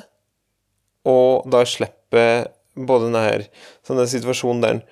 og 1.05 1.45
da 1.53 1.61
slipper 1.69 2.47
både 2.77 3.09
denne 3.09 3.21
her 3.25 3.43
sånne 3.85 4.07
situasjonen 4.09 4.63
der 4.65 4.77
en 4.77 4.83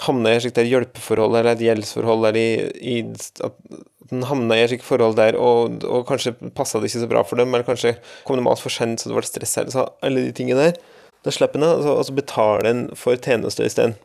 havner 0.00 0.32
i 0.32 0.38
et 0.38 0.44
slikt 0.46 0.60
hjelpeforhold 0.64 1.36
eller 1.36 1.52
et 1.52 1.64
gjeldsforhold, 1.66 2.24
eller 2.30 2.38
i, 2.40 2.48
i 2.80 2.94
at 3.44 3.58
den 4.10 4.24
havna 4.26 4.56
i 4.56 4.64
et 4.64 4.72
slikt 4.72 4.86
forhold 4.86 5.18
der, 5.18 5.36
og, 5.36 5.84
og 5.84 6.06
kanskje 6.08 6.32
passa 6.56 6.80
det 6.80 6.90
ikke 6.90 7.02
så 7.04 7.10
bra 7.10 7.24
for 7.26 7.40
dem, 7.40 7.52
eller 7.52 7.66
kanskje 7.66 7.94
kom 8.24 8.40
de 8.40 8.46
altfor 8.48 8.72
sent, 8.72 9.02
så 9.02 9.10
det 9.10 9.18
ble 9.18 9.28
stress 9.28 9.58
her, 9.60 9.68
alle 10.00 10.24
de 10.26 10.32
tingene 10.36 10.70
der. 10.70 10.80
Da 11.24 11.32
slipper 11.34 11.60
en 11.60 11.68
altså 11.68 11.96
og 11.98 12.16
betaler 12.16 12.70
en 12.70 12.82
for 12.96 13.18
tjenester 13.20 13.66
isteden. 13.68 13.96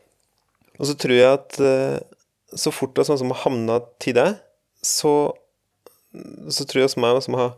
Og 0.79 0.89
så 0.89 0.97
tror 0.99 1.15
jeg 1.15 1.37
at 1.37 1.59
eh, 1.63 1.99
så 2.55 2.71
fort 2.73 2.95
det 2.95 3.05
er 3.05 3.09
sånn 3.09 3.21
som 3.23 3.31
har 3.33 3.43
havna 3.45 3.79
til 4.03 4.17
det, 4.17 4.29
så, 4.85 5.13
så 6.51 6.65
tror 6.67 6.81
jeg 6.81 6.89
hos 6.89 6.99
meg 7.01 7.21
som 7.25 7.37
har 7.39 7.55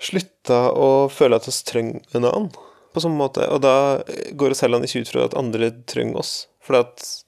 slutta 0.00 0.60
å 0.72 1.08
føle 1.12 1.36
at 1.36 1.48
vi 1.48 1.54
trenger 1.68 2.16
en 2.16 2.28
annen 2.28 2.50
på 2.90 3.02
sånn 3.02 3.18
måte. 3.18 3.46
Og 3.52 3.62
da 3.64 4.00
går 4.38 4.54
vi 4.54 4.60
heller 4.64 4.86
ikke 4.86 5.04
ut 5.04 5.12
fra 5.12 5.26
at 5.28 5.36
andre 5.38 5.72
trenger 5.90 6.22
oss, 6.22 6.34
for 6.64 6.80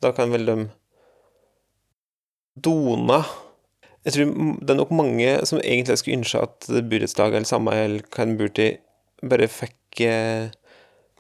da 0.02 0.12
kan 0.16 0.32
vel 0.34 0.48
de 0.48 0.56
dona 2.52 3.22
Jeg 4.04 4.12
tror 4.12 4.32
det 4.60 4.72
er 4.72 4.76
nok 4.76 4.90
mange 4.92 5.28
som 5.48 5.60
egentlig 5.62 5.94
skulle 6.00 6.18
ønske 6.18 6.40
at 6.42 6.66
burettslag 6.90 7.36
eller 7.36 7.48
samme 7.48 7.72
eller 7.78 8.02
hva 8.10 8.24
en 8.26 8.34
bor 8.40 8.50
til, 8.52 8.80
bare 9.22 9.46
fikk 9.46 10.02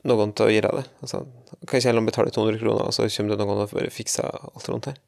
noen 0.08 0.34
til 0.36 0.48
å 0.48 0.52
gjøre 0.52 0.74
det. 0.80 0.84
Altså, 1.04 1.22
kan 1.62 1.78
ikke 1.78 1.88
heller 1.90 2.06
betale 2.06 2.34
200 2.34 2.60
kroner, 2.62 2.88
og 2.88 2.96
så 2.96 3.08
kommer 3.16 3.34
det 3.34 3.40
noen 3.42 3.64
og 3.64 3.74
bare 3.74 3.90
fikser 3.94 4.28
alt 4.28 4.70
rundt 4.70 4.90
her. 4.90 5.00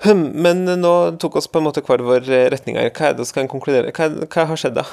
Hm, 0.00 0.22
men 0.40 0.64
nå 0.80 0.92
tok 1.20 1.36
oss 1.36 1.48
på 1.52 1.60
en 1.60 1.66
måte 1.66 1.82
hver 1.84 2.00
vår 2.06 2.24
retning 2.54 2.78
her. 2.80 2.88
Hva 2.96 3.10
er 3.10 3.18
det 3.18 3.26
vi 3.26 3.36
kan 3.36 3.50
konkludere? 3.52 3.92
Hva, 3.96 4.08
hva, 4.24 4.46
har 4.48 4.60
skjedd, 4.60 4.78
da? 4.78 4.86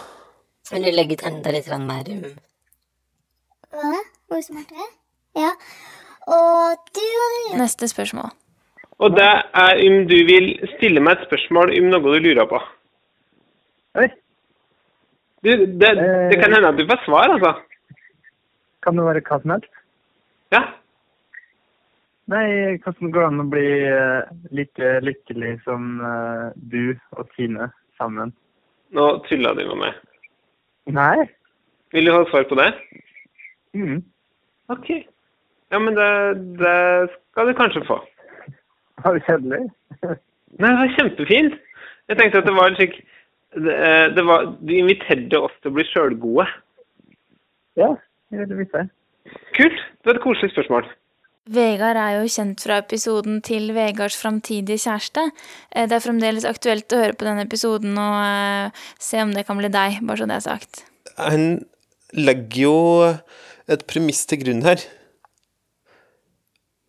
Vil 0.74 0.84
du 0.84 0.92
legge 0.92 1.16
ut 1.16 1.24
enda 1.30 1.54
litt 1.56 1.70
mer 1.80 2.10
um, 2.12 2.26
Hva? 3.72 4.02
Hvor 4.28 4.44
smart 4.44 4.74
er 4.76 4.84
jeg? 4.84 4.92
Ja. 5.46 5.54
Og 6.28 6.92
du 6.98 7.06
Neste 7.56 7.88
spørsmål. 7.88 8.34
Og 9.00 9.14
det 9.16 9.30
er 9.62 9.80
om 9.86 10.02
du 10.10 10.18
vil 10.28 10.50
stille 10.76 11.00
meg 11.04 11.16
et 11.16 11.28
spørsmål 11.30 11.72
om 11.78 11.92
noe 11.94 12.16
du 12.18 12.26
lurer 12.26 12.50
på. 12.50 12.60
Oi. 14.02 14.10
Du, 15.46 15.52
det, 15.54 15.92
det 16.34 16.40
kan 16.42 16.52
hende 16.52 16.74
at 16.74 16.80
du 16.80 16.84
får 16.90 17.06
svar, 17.06 17.32
altså. 17.32 17.54
Kan 18.86 19.00
det 19.00 19.06
være 19.08 19.24
hva 19.26 19.40
som 19.42 19.56
helst? 19.56 19.80
Ja. 20.54 20.62
Nei, 22.32 22.76
hvordan 22.84 23.12
går 23.12 23.24
det 23.24 23.28
an 23.30 23.44
å 23.44 23.48
bli 23.52 23.68
eh, 23.88 24.32
like 24.56 24.92
lykkelig 25.06 25.54
som 25.64 26.02
eh, 26.04 26.48
du 26.72 26.98
og 27.16 27.30
Tine 27.36 27.70
sammen? 28.00 28.34
Nå 28.96 29.06
tulla 29.28 29.54
du 29.56 29.64
med 29.70 29.80
meg. 29.86 30.02
Nei. 30.92 31.28
Vil 31.96 32.08
du 32.08 32.14
ha 32.16 32.26
svar 32.28 32.48
på 32.50 32.58
det? 32.60 32.72
Mm. 33.76 34.02
Ok. 34.72 34.92
Ja, 35.72 35.80
men 35.80 35.96
det, 35.96 36.12
det 36.60 36.76
skal 37.14 37.48
du 37.48 37.56
kanskje 37.56 37.86
få. 37.88 38.02
Var 39.04 39.16
det 39.16 39.24
kjedelig? 39.28 39.62
Nei, 40.60 40.68
det 40.68 40.80
var 40.82 40.96
kjempefint. 40.98 41.56
Jeg 42.08 42.20
tenkte 42.20 42.44
at 42.44 42.48
det 42.48 42.56
var 42.56 42.76
slik 42.76 43.00
det, 43.56 43.74
eh, 43.74 44.08
det 44.16 44.24
var, 44.28 44.52
Du 44.60 44.74
inviterte 44.76 45.40
oss 45.48 45.56
til 45.62 45.72
å 45.72 45.78
bli 45.80 45.88
sjølgode. 45.88 46.48
Ja, 47.80 47.94
jeg 48.32 48.40
ville 48.44 48.58
vite. 48.64 48.88
Kult. 49.58 49.84
Det 50.02 50.10
var 50.10 50.20
et 50.20 50.24
koselig 50.24 50.54
spørsmål. 50.54 50.88
Vegard 51.48 51.96
er 52.00 52.18
jo 52.18 52.28
kjent 52.32 52.60
fra 52.60 52.82
episoden 52.82 53.38
til 53.46 53.70
Vegards 53.76 54.18
framtidige 54.20 54.82
kjæreste. 54.84 55.30
Eh, 55.72 55.88
Det 55.88 55.96
er 55.96 56.04
fremdeles 56.04 56.48
aktuelt 56.48 56.92
å 56.92 57.00
høre 57.00 57.16
på 57.16 57.28
denne 57.28 57.46
episoden 57.48 57.96
og 57.96 58.18
eh, 58.26 58.84
se 59.00 59.22
om 59.24 59.32
det 59.36 59.46
kan 59.48 59.60
bli 59.60 59.70
deg, 59.72 60.02
bare 60.04 60.20
så 60.20 60.28
det 60.28 60.36
er 60.42 60.46
sagt. 60.48 60.84
Han 61.18 61.46
legger 62.14 62.62
jo 62.66 62.76
et 63.68 63.86
premiss 63.88 64.26
til 64.28 64.44
grunn 64.44 64.64
her. 64.68 64.84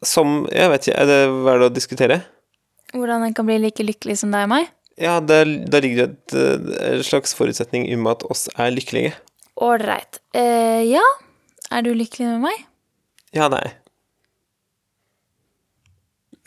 Som 0.07 0.47
Jeg 0.55 0.71
vet 0.71 0.87
ikke, 0.89 0.99
er 1.03 1.07
det 1.11 1.21
verdt 1.47 1.67
å 1.67 1.75
diskutere? 1.75 2.19
Hvordan 2.95 3.25
han 3.27 3.35
kan 3.35 3.47
bli 3.49 3.59
like 3.63 3.83
lykkelig 3.85 4.19
som 4.21 4.31
deg 4.35 4.47
og 4.47 4.53
meg? 4.53 4.69
Ja, 4.99 5.19
det, 5.23 5.39
der 5.71 5.83
ligger 5.85 6.07
det 6.07 6.11
et, 6.11 6.37
en 6.83 7.03
slags 7.07 7.35
forutsetning 7.39 7.87
om 7.95 8.07
at 8.11 8.25
oss 8.27 8.47
er 8.59 8.71
lykkelige. 8.75 9.15
Ålreit. 9.63 10.19
Eh, 10.35 10.83
ja, 10.91 11.03
er 11.71 11.85
du 11.85 11.93
lykkelig 11.95 12.31
med 12.35 12.47
meg? 12.49 12.65
Ja, 13.37 13.49
nei. 13.53 13.67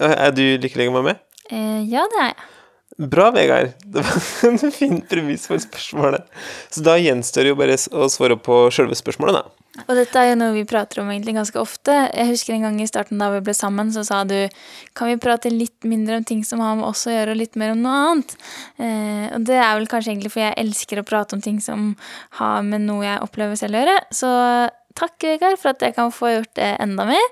Er 0.01 0.33
du 0.33 0.43
lykkelig 0.61 0.89
med 0.95 1.05
meg? 1.11 1.21
Eh, 1.51 1.83
ja, 1.91 2.07
det 2.09 2.23
er 2.23 2.31
jeg. 2.31 2.49
Bra, 3.01 3.31
Vegard. 3.31 3.71
Det 3.83 4.01
var 4.03 4.49
en 4.49 4.71
fin 4.71 4.99
premiss 5.01 5.47
for 5.49 5.61
spørsmålet. 5.61 6.27
Så 6.69 6.83
da 6.85 6.97
gjenstår 6.99 7.49
jo 7.49 7.57
bare 7.57 7.77
å 7.77 8.09
svare 8.11 8.37
på 8.37 8.63
sjølve 8.73 8.97
spørsmålet, 8.97 9.39
da. 9.39 9.61
Og 9.87 9.93
dette 9.95 10.19
er 10.19 10.33
jo 10.33 10.39
noe 10.41 10.51
vi 10.53 10.65
prater 10.67 10.99
om 11.01 11.09
egentlig 11.09 11.37
ganske 11.37 11.57
ofte. 11.61 11.93
Jeg 12.11 12.27
husker 12.27 12.53
en 12.53 12.65
gang 12.67 12.81
i 12.83 12.89
starten 12.89 13.21
da 13.21 13.29
vi 13.31 13.39
ble 13.45 13.55
sammen, 13.55 13.89
så 13.95 14.03
sa 14.05 14.21
du 14.27 14.35
kan 14.97 15.07
vi 15.07 15.21
prate 15.21 15.49
litt 15.53 15.87
mindre 15.87 16.19
om 16.19 16.27
ting 16.27 16.43
som 16.45 16.61
har 16.61 16.75
med 16.77 16.89
oss 16.89 17.05
å 17.07 17.15
gjøre, 17.15 17.33
og 17.33 17.39
litt 17.39 17.57
mer 17.59 17.73
om 17.73 17.81
noe 17.85 18.01
annet. 18.09 18.35
Eh, 18.75 19.25
og 19.37 19.47
det 19.47 19.57
er 19.57 19.71
vel 19.79 19.87
kanskje 19.89 20.11
egentlig 20.11 20.33
fordi 20.35 20.49
jeg 20.49 20.59
elsker 20.65 21.01
å 21.01 21.07
prate 21.07 21.37
om 21.37 21.43
ting 21.45 21.61
som 21.63 21.93
har 22.41 22.67
med 22.67 22.83
noe 22.85 23.07
jeg 23.07 23.23
opplever 23.23 23.57
selv 23.59 23.79
å 23.79 23.85
gjøre. 23.85 23.97
Så 24.11 24.33
takk, 24.97 25.15
Vegard, 25.23 25.59
for 25.61 25.73
at 25.73 25.85
jeg 25.85 25.95
kan 25.97 26.11
få 26.13 26.35
gjort 26.35 26.53
det 26.59 26.73
enda 26.83 27.07
mer. 27.09 27.31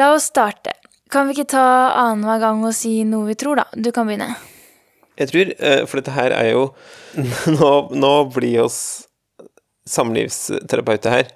La 0.00 0.12
oss 0.14 0.30
starte. 0.30 0.76
Kan 1.10 1.26
vi 1.26 1.38
ikke 1.38 1.52
ta 1.56 1.66
annenhver 1.98 2.42
gang 2.42 2.64
og 2.66 2.74
si 2.76 3.00
noe 3.08 3.32
vi 3.32 3.38
tror, 3.38 3.62
da? 3.62 3.66
Du 3.74 3.90
kan 3.94 4.06
begynne. 4.06 4.32
Jeg 5.20 5.32
tror, 5.32 5.52
eh, 5.58 5.84
for 5.86 6.00
dette 6.00 6.16
her 6.16 6.32
er 6.32 6.52
jo 6.54 6.66
Nå, 7.58 7.70
nå 7.92 8.12
blir 8.32 8.62
oss 8.64 8.80
samlivsterapeuter 9.90 11.10
her. 11.10 11.28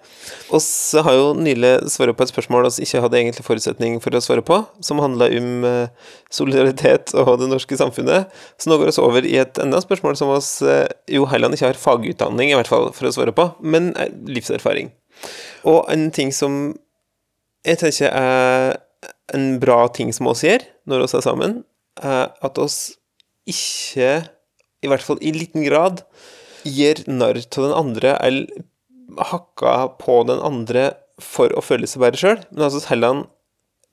Oss 0.54 0.68
har 0.94 1.16
jo 1.16 1.32
nylig 1.34 1.72
svart 1.90 2.14
på 2.16 2.24
et 2.26 2.30
spørsmål 2.30 2.68
vi 2.76 2.87
ikke 2.87 3.02
hadde 3.02 3.18
egentlig 3.18 3.46
forutsetning 3.46 3.96
for 4.04 4.14
å 4.14 4.22
svare 4.22 4.44
på, 4.46 4.60
som 4.84 5.02
handla 5.02 5.26
om 5.40 5.66
eh, 5.66 6.10
solidaritet 6.32 7.14
og 7.18 7.38
det 7.40 7.50
norske 7.50 7.78
samfunnet. 7.80 8.30
Så 8.60 8.70
nå 8.70 8.78
går 8.78 8.92
vi 8.92 8.98
over 9.02 9.26
i 9.26 9.38
et 9.42 9.58
enda 9.62 9.80
spørsmål 9.82 10.18
som 10.20 10.32
oss 10.37 10.56
eh, 10.62 10.87
jo 11.10 11.26
heller 11.30 11.54
ikke 11.56 11.72
har 11.72 11.80
fagutdanning, 11.80 12.52
i 12.52 12.58
hvert 12.58 12.70
fall, 12.70 12.92
for 12.94 13.10
å 13.10 13.14
svare 13.16 13.34
på, 13.34 13.50
men 13.64 13.92
livserfaring. 14.30 14.92
Og 15.68 15.84
en 15.92 16.08
ting 16.14 16.32
som 16.34 16.74
jeg 17.64 17.80
tenker 17.80 18.12
er 18.12 18.76
en 19.34 19.58
bra 19.62 19.87
ting 19.94 20.12
som 20.12 20.28
oss 20.28 20.44
gjør 20.44 20.64
når 20.88 21.04
vi 21.04 21.08
er 21.16 21.24
sammen, 21.24 21.56
er 22.02 22.32
at 22.44 22.60
oss 22.60 22.78
ikke, 23.48 24.24
i 24.84 24.90
hvert 24.90 25.04
fall 25.04 25.20
i 25.24 25.32
liten 25.32 25.64
grad, 25.64 26.02
gir 26.64 27.02
narr 27.08 27.40
til 27.44 27.66
den 27.66 27.76
andre 27.76 28.16
eller 28.24 28.64
hakker 29.20 29.94
på 30.00 30.22
den 30.28 30.40
andre 30.44 30.90
for 31.22 31.52
å 31.54 31.62
føle 31.62 31.88
seg 31.88 32.02
bedre 32.02 32.20
sjøl, 32.20 32.40
men 32.50 32.66
altså 32.66 32.82
heller 32.88 33.24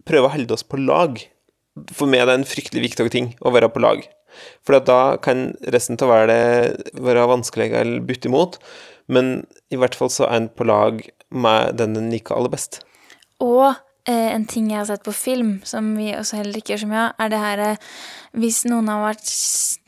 prøve 0.08 0.28
å 0.28 0.34
holde 0.34 0.56
oss 0.56 0.66
på 0.66 0.80
lag. 0.82 1.20
For 1.94 2.10
meg 2.10 2.24
er 2.24 2.32
det 2.32 2.40
en 2.40 2.48
fryktelig 2.48 2.90
viktig 2.90 3.12
ting 3.14 3.32
å 3.40 3.54
være 3.54 3.70
på 3.72 3.84
lag. 3.84 4.02
For 4.66 4.80
da 4.80 5.18
kan 5.24 5.52
resten 5.74 6.00
av 6.02 6.12
verden 6.12 7.04
være 7.06 7.28
vanskeligere 7.32 7.86
eller 7.86 8.06
bytte 8.08 8.32
imot, 8.32 8.60
men 9.12 9.42
i 9.74 9.80
hvert 9.80 9.98
fall 9.98 10.12
så 10.14 10.28
er 10.28 10.42
en 10.42 10.50
på 10.50 10.68
lag 10.68 11.02
med 11.32 11.78
den 11.80 11.98
en 11.98 12.12
liker 12.12 12.38
aller 12.38 12.52
best. 12.54 12.82
Og 13.42 13.72
eh, 14.06 14.30
en 14.32 14.46
ting 14.50 14.70
jeg 14.72 14.80
har 14.82 14.90
sett 14.90 15.06
på 15.06 15.16
film, 15.16 15.60
som 15.68 15.94
vi 15.98 16.12
også 16.16 16.42
heller 16.42 16.60
ikke 16.60 16.76
gjør 16.76 16.84
så 16.84 16.92
mye 16.92 17.06
av, 17.06 17.16
er 17.24 17.32
det 17.32 17.42
her 17.42 17.64
eh, 17.66 17.88
Hvis 18.42 18.64
noen 18.70 18.92
har 18.92 19.02
vært 19.04 19.32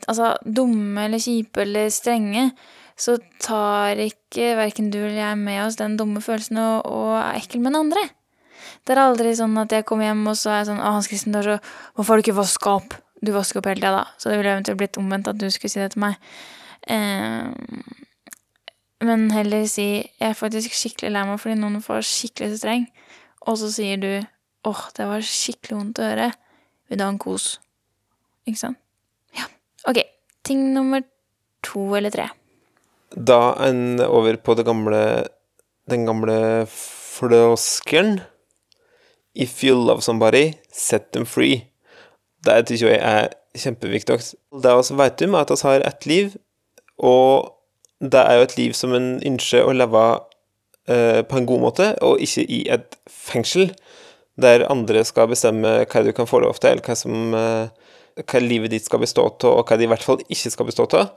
altså, 0.08 0.34
dumme 0.44 1.06
eller 1.06 1.22
kjipe 1.22 1.64
eller 1.64 1.92
strenge, 1.94 2.50
så 2.96 3.16
tar 3.42 3.98
ikke 3.98 4.52
verken 4.58 4.90
du 4.92 5.00
eller 5.00 5.18
jeg 5.18 5.38
med 5.40 5.64
oss 5.64 5.78
den 5.80 5.96
dumme 5.98 6.22
følelsen 6.22 6.60
og, 6.62 6.84
og 6.86 7.16
er 7.18 7.40
ekkel 7.40 7.62
med 7.62 7.72
den 7.72 7.80
andre. 7.86 8.04
Det 8.84 8.94
er 8.94 9.00
aldri 9.02 9.32
sånn 9.36 9.56
at 9.60 9.72
jeg 9.72 9.86
kommer 9.88 10.08
hjem 10.08 10.22
og 10.30 10.36
så 10.38 10.52
er 10.52 10.60
jeg 10.60 10.68
sånn 10.70 10.82
Å, 10.82 10.92
Hans 10.96 11.08
Kristen, 11.10 11.34
Hvorfor 11.34 12.12
har 12.12 12.20
du 12.20 12.24
ikke 12.24 12.36
vaska 12.36 12.76
opp? 12.78 12.96
Du 13.24 13.32
vasker 13.34 13.60
opp 13.60 13.68
hele 13.70 13.80
tida, 13.80 13.92
da. 14.02 14.04
Så 14.18 14.30
det 14.30 14.38
ville 14.40 14.54
eventuelt 14.54 14.80
blitt 14.80 14.98
omvendt 15.00 15.30
at 15.30 15.40
du 15.40 15.46
skulle 15.52 15.72
si 15.72 15.82
det 15.82 15.92
til 15.94 16.04
meg. 16.04 16.18
Eh, 16.92 17.50
men 19.04 19.30
heller 19.32 19.64
si 19.68 19.86
Jeg 20.20 20.28
er 20.28 20.36
faktisk 20.36 20.74
skikkelig 20.76 21.12
lei 21.14 21.22
meg 21.28 21.40
fordi 21.40 21.56
noen 21.56 21.80
får 21.84 22.04
skikkelig 22.08 22.52
så 22.52 22.60
streng, 22.60 22.86
og 23.48 23.58
så 23.60 23.70
sier 23.72 24.00
du 24.00 24.10
åh, 24.64 24.82
det 24.96 25.06
var 25.08 25.24
skikkelig 25.24 25.76
vondt 25.76 26.00
å 26.00 26.08
høre. 26.08 26.30
Vil 26.88 27.00
du 27.00 27.04
ha 27.04 27.10
en 27.12 27.20
kos? 27.20 27.58
Ikke 28.48 28.60
sant? 28.60 28.80
Ja. 29.36 29.48
Ok. 29.88 30.00
Ting 30.44 30.70
nummer 30.76 31.04
to 31.64 31.86
eller 31.96 32.12
tre. 32.12 32.28
Da 33.14 33.54
en 33.64 34.00
over 34.04 34.36
på 34.40 34.56
det 34.58 34.66
gamle 34.66 35.00
den 35.90 36.06
gamle 36.08 36.64
floskelen 36.66 38.22
If 39.34 39.64
you 39.64 39.74
love 39.74 40.00
somebody, 40.00 40.54
set 40.70 41.12
them 41.12 41.24
free. 41.24 41.66
Det 42.44 42.60
syns 42.68 42.84
jeg 42.84 43.00
er 43.00 43.32
kjempeviktig. 43.58 44.20
Det 44.62 44.76
vi 44.76 44.98
vet 45.00 45.26
om, 45.26 45.34
er 45.34 45.44
at 45.46 45.52
vi 45.54 45.68
har 45.68 45.86
ett 45.88 46.06
liv, 46.06 46.36
og 46.98 47.52
det 48.00 48.20
er 48.20 48.38
jo 48.38 48.46
et 48.46 48.56
liv 48.58 48.76
som 48.76 48.94
en 48.96 49.10
ønsker 49.24 49.64
å 49.64 49.74
leve 49.74 50.04
eh, 50.90 51.22
på 51.26 51.38
en 51.38 51.48
god 51.48 51.62
måte, 51.62 51.90
og 52.04 52.22
ikke 52.22 52.44
i 52.44 52.64
et 52.74 52.98
fengsel 53.10 53.72
der 54.40 54.66
andre 54.66 55.04
skal 55.06 55.30
bestemme 55.30 55.84
hva 55.86 56.02
du 56.02 56.10
kan 56.16 56.28
få 56.28 56.42
lov 56.42 56.58
til, 56.58 56.74
eller 56.74 56.84
hva, 56.84 56.96
som, 56.98 57.34
eh, 57.38 58.24
hva 58.24 58.42
livet 58.42 58.74
ditt 58.74 58.86
skal 58.88 59.02
bestå 59.04 59.28
av, 59.30 59.46
og 59.52 59.68
hva 59.68 59.78
det 59.78 59.86
i 59.86 59.92
hvert 59.92 60.06
fall 60.06 60.22
ikke 60.26 60.52
skal 60.52 60.68
bestå 60.70 60.88
av. 60.98 61.14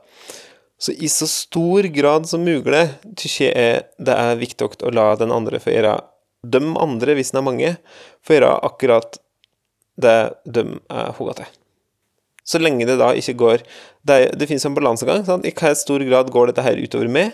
Så 0.77 0.93
i 0.93 1.09
så 1.09 1.25
stor 1.25 1.87
grad 1.89 2.27
som 2.29 2.43
mulig 2.45 2.83
syns 3.17 3.39
jeg 3.41 3.53
er, 3.57 3.87
det 3.97 4.13
er 4.13 4.37
viktig 4.37 4.67
å 4.85 4.93
la 4.93 5.15
den 5.17 5.33
andre 5.33 5.61
få 5.61 5.73
gjøre 5.73 5.97
De 6.45 6.59
andre, 6.61 7.15
hvis 7.17 7.31
den 7.33 7.39
er 7.39 7.43
mange, 7.47 7.69
få 8.21 8.35
gjøre 8.35 8.51
akkurat 8.63 9.17
det 9.97 10.17
de 10.45 10.63
er 10.93 11.15
hugga 11.17 11.39
til. 11.41 11.51
Så 12.47 12.61
lenge 12.61 12.87
det 12.87 12.95
da 13.01 13.09
ikke 13.17 13.35
går 13.41 13.63
Det, 14.07 14.17
det 14.39 14.47
finnes 14.47 14.63
en 14.63 14.75
balansegang. 14.77 15.25
Sant? 15.27 15.43
I 15.43 15.51
hva 15.51 15.73
stor 15.75 15.99
grad 16.07 16.31
går 16.31 16.51
dette 16.51 16.63
her 16.63 16.79
utover 16.79 17.09
meg? 17.11 17.33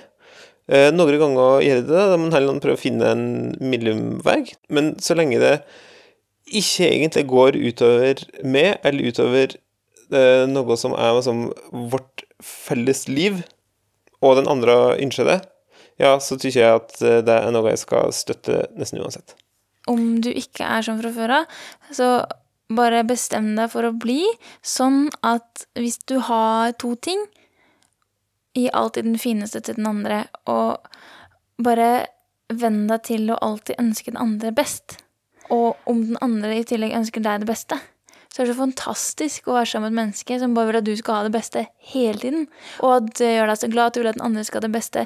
Eh, 0.71 0.89
noen 0.95 1.19
ganger 1.19 1.61
gjør 1.61 1.81
det 1.81 1.89
det, 1.91 2.03
da 2.09 2.17
må 2.17 2.31
heller 2.33 2.61
prøve 2.63 2.79
å 2.79 2.81
finne 2.81 3.11
en 3.13 3.25
mellomvei. 3.61 4.39
Men 4.73 4.93
så 5.03 5.17
lenge 5.19 5.41
det 5.43 5.57
ikke 6.49 6.87
egentlig 6.87 7.25
går 7.29 7.59
utover 7.59 8.23
meg, 8.41 8.79
eller 8.83 9.11
utover 9.11 9.53
eh, 9.53 10.45
noe 10.49 10.77
som 10.79 10.95
er 10.97 11.13
liksom, 11.17 11.45
vårt 11.93 12.25
felles 12.43 13.05
liv, 13.11 13.43
og 14.23 14.37
den 14.39 14.49
andre 14.51 14.95
ønsker 14.95 15.27
det, 15.27 15.39
ja, 16.01 16.15
så 16.23 16.39
syns 16.39 16.57
jeg 16.57 16.79
at 16.79 16.95
eh, 17.03 17.21
det 17.25 17.35
er 17.37 17.53
noe 17.53 17.73
jeg 17.73 17.83
skal 17.83 18.13
støtte 18.15 18.63
nesten 18.79 19.03
uansett. 19.03 19.35
Om 19.91 20.21
du 20.23 20.31
ikke 20.31 20.63
er 20.63 20.85
sånn 20.85 21.01
fra 21.01 21.11
før 21.11 21.35
av, 21.41 21.57
så 21.91 22.07
bare 22.77 23.03
bestem 23.07 23.53
deg 23.57 23.71
for 23.73 23.87
å 23.87 23.95
bli 23.95 24.21
sånn 24.65 25.07
at 25.25 25.65
hvis 25.79 25.99
du 26.09 26.19
har 26.27 26.75
to 26.81 26.95
ting, 26.95 27.21
gi 28.53 28.67
alltid 28.69 29.07
den 29.07 29.21
fineste 29.21 29.63
til 29.65 29.79
den 29.79 29.89
andre, 29.89 30.25
og 30.45 30.85
bare 31.63 32.05
venn 32.53 32.85
deg 32.89 33.07
til 33.07 33.31
å 33.33 33.39
alltid 33.41 33.81
ønske 33.81 34.11
den 34.11 34.21
andre 34.21 34.53
best. 34.55 34.99
Og 35.53 35.79
om 35.89 36.05
den 36.05 36.19
andre 36.23 36.59
i 36.59 36.67
tillegg 36.67 36.95
ønsker 36.97 37.23
deg 37.23 37.43
det 37.43 37.49
beste, 37.49 37.79
så 38.33 38.41
er 38.41 38.47
det 38.47 38.55
så 38.55 38.63
fantastisk 38.63 39.47
å 39.47 39.57
være 39.59 39.69
sammen 39.69 39.91
med 39.91 39.93
et 39.93 39.99
menneske 39.99 40.37
som 40.41 40.53
bare 40.57 40.71
vil 40.71 40.79
at 40.79 40.87
du 40.87 40.93
skal 40.97 41.19
ha 41.19 41.25
det 41.27 41.35
beste 41.35 41.65
hele 41.91 42.17
tiden. 42.17 42.47
Og 42.81 42.95
at 42.95 43.11
det 43.19 43.29
gjør 43.35 43.51
deg 43.51 43.59
så 43.61 43.69
glad 43.69 43.91
at 43.91 43.93
du 43.93 44.01
vil 44.01 44.09
at 44.09 44.17
den 44.17 44.25
andre 44.25 44.45
skal 44.47 44.57
ha 44.57 44.65
det 44.65 44.73
beste 44.73 45.03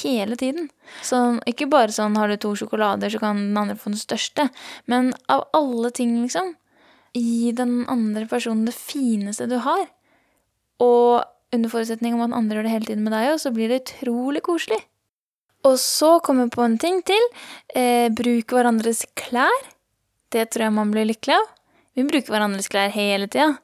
hele 0.00 0.38
tiden. 0.40 0.70
Så 1.04 1.20
ikke 1.50 1.68
bare 1.72 1.92
sånn 1.92 2.16
har 2.16 2.32
du 2.32 2.38
to 2.40 2.54
sjokolader, 2.56 3.12
så 3.12 3.20
kan 3.20 3.42
den 3.42 3.60
andre 3.60 3.76
få 3.76 3.92
den 3.92 4.00
største. 4.00 4.48
Men 4.88 5.12
av 5.28 5.44
alle 5.56 5.92
ting, 5.92 6.16
liksom. 6.22 6.54
Gi 7.16 7.50
den 7.56 7.84
andre 7.90 8.26
personen 8.30 8.66
det 8.68 8.76
fineste 8.76 9.48
du 9.50 9.58
har. 9.64 9.88
Og 10.80 11.24
under 11.50 11.72
forutsetning 11.72 12.14
om 12.14 12.22
at 12.22 12.30
den 12.30 12.38
andre 12.38 12.58
gjør 12.58 12.68
det 12.68 12.74
hele 12.74 12.88
tiden 12.88 13.04
med 13.06 13.14
deg 13.16 13.32
òg, 13.32 13.40
så 13.42 13.52
blir 13.54 13.70
det 13.70 13.82
utrolig 13.82 14.42
koselig. 14.46 14.78
Og 15.66 15.76
så 15.80 16.14
kommer 16.24 16.46
jeg 16.46 16.54
på 16.54 16.64
en 16.64 16.76
ting 16.80 17.00
til. 17.04 17.26
Eh, 17.76 18.08
bruk 18.16 18.54
hverandres 18.54 19.02
klær. 19.18 19.66
Det 20.32 20.46
tror 20.48 20.68
jeg 20.68 20.76
man 20.76 20.92
blir 20.94 21.08
lykkelig 21.08 21.36
av. 21.36 21.48
Vi 21.98 22.06
bruker 22.06 22.32
hverandres 22.32 22.70
klær 22.72 22.92
hele 22.94 23.28
tida. 23.28 23.58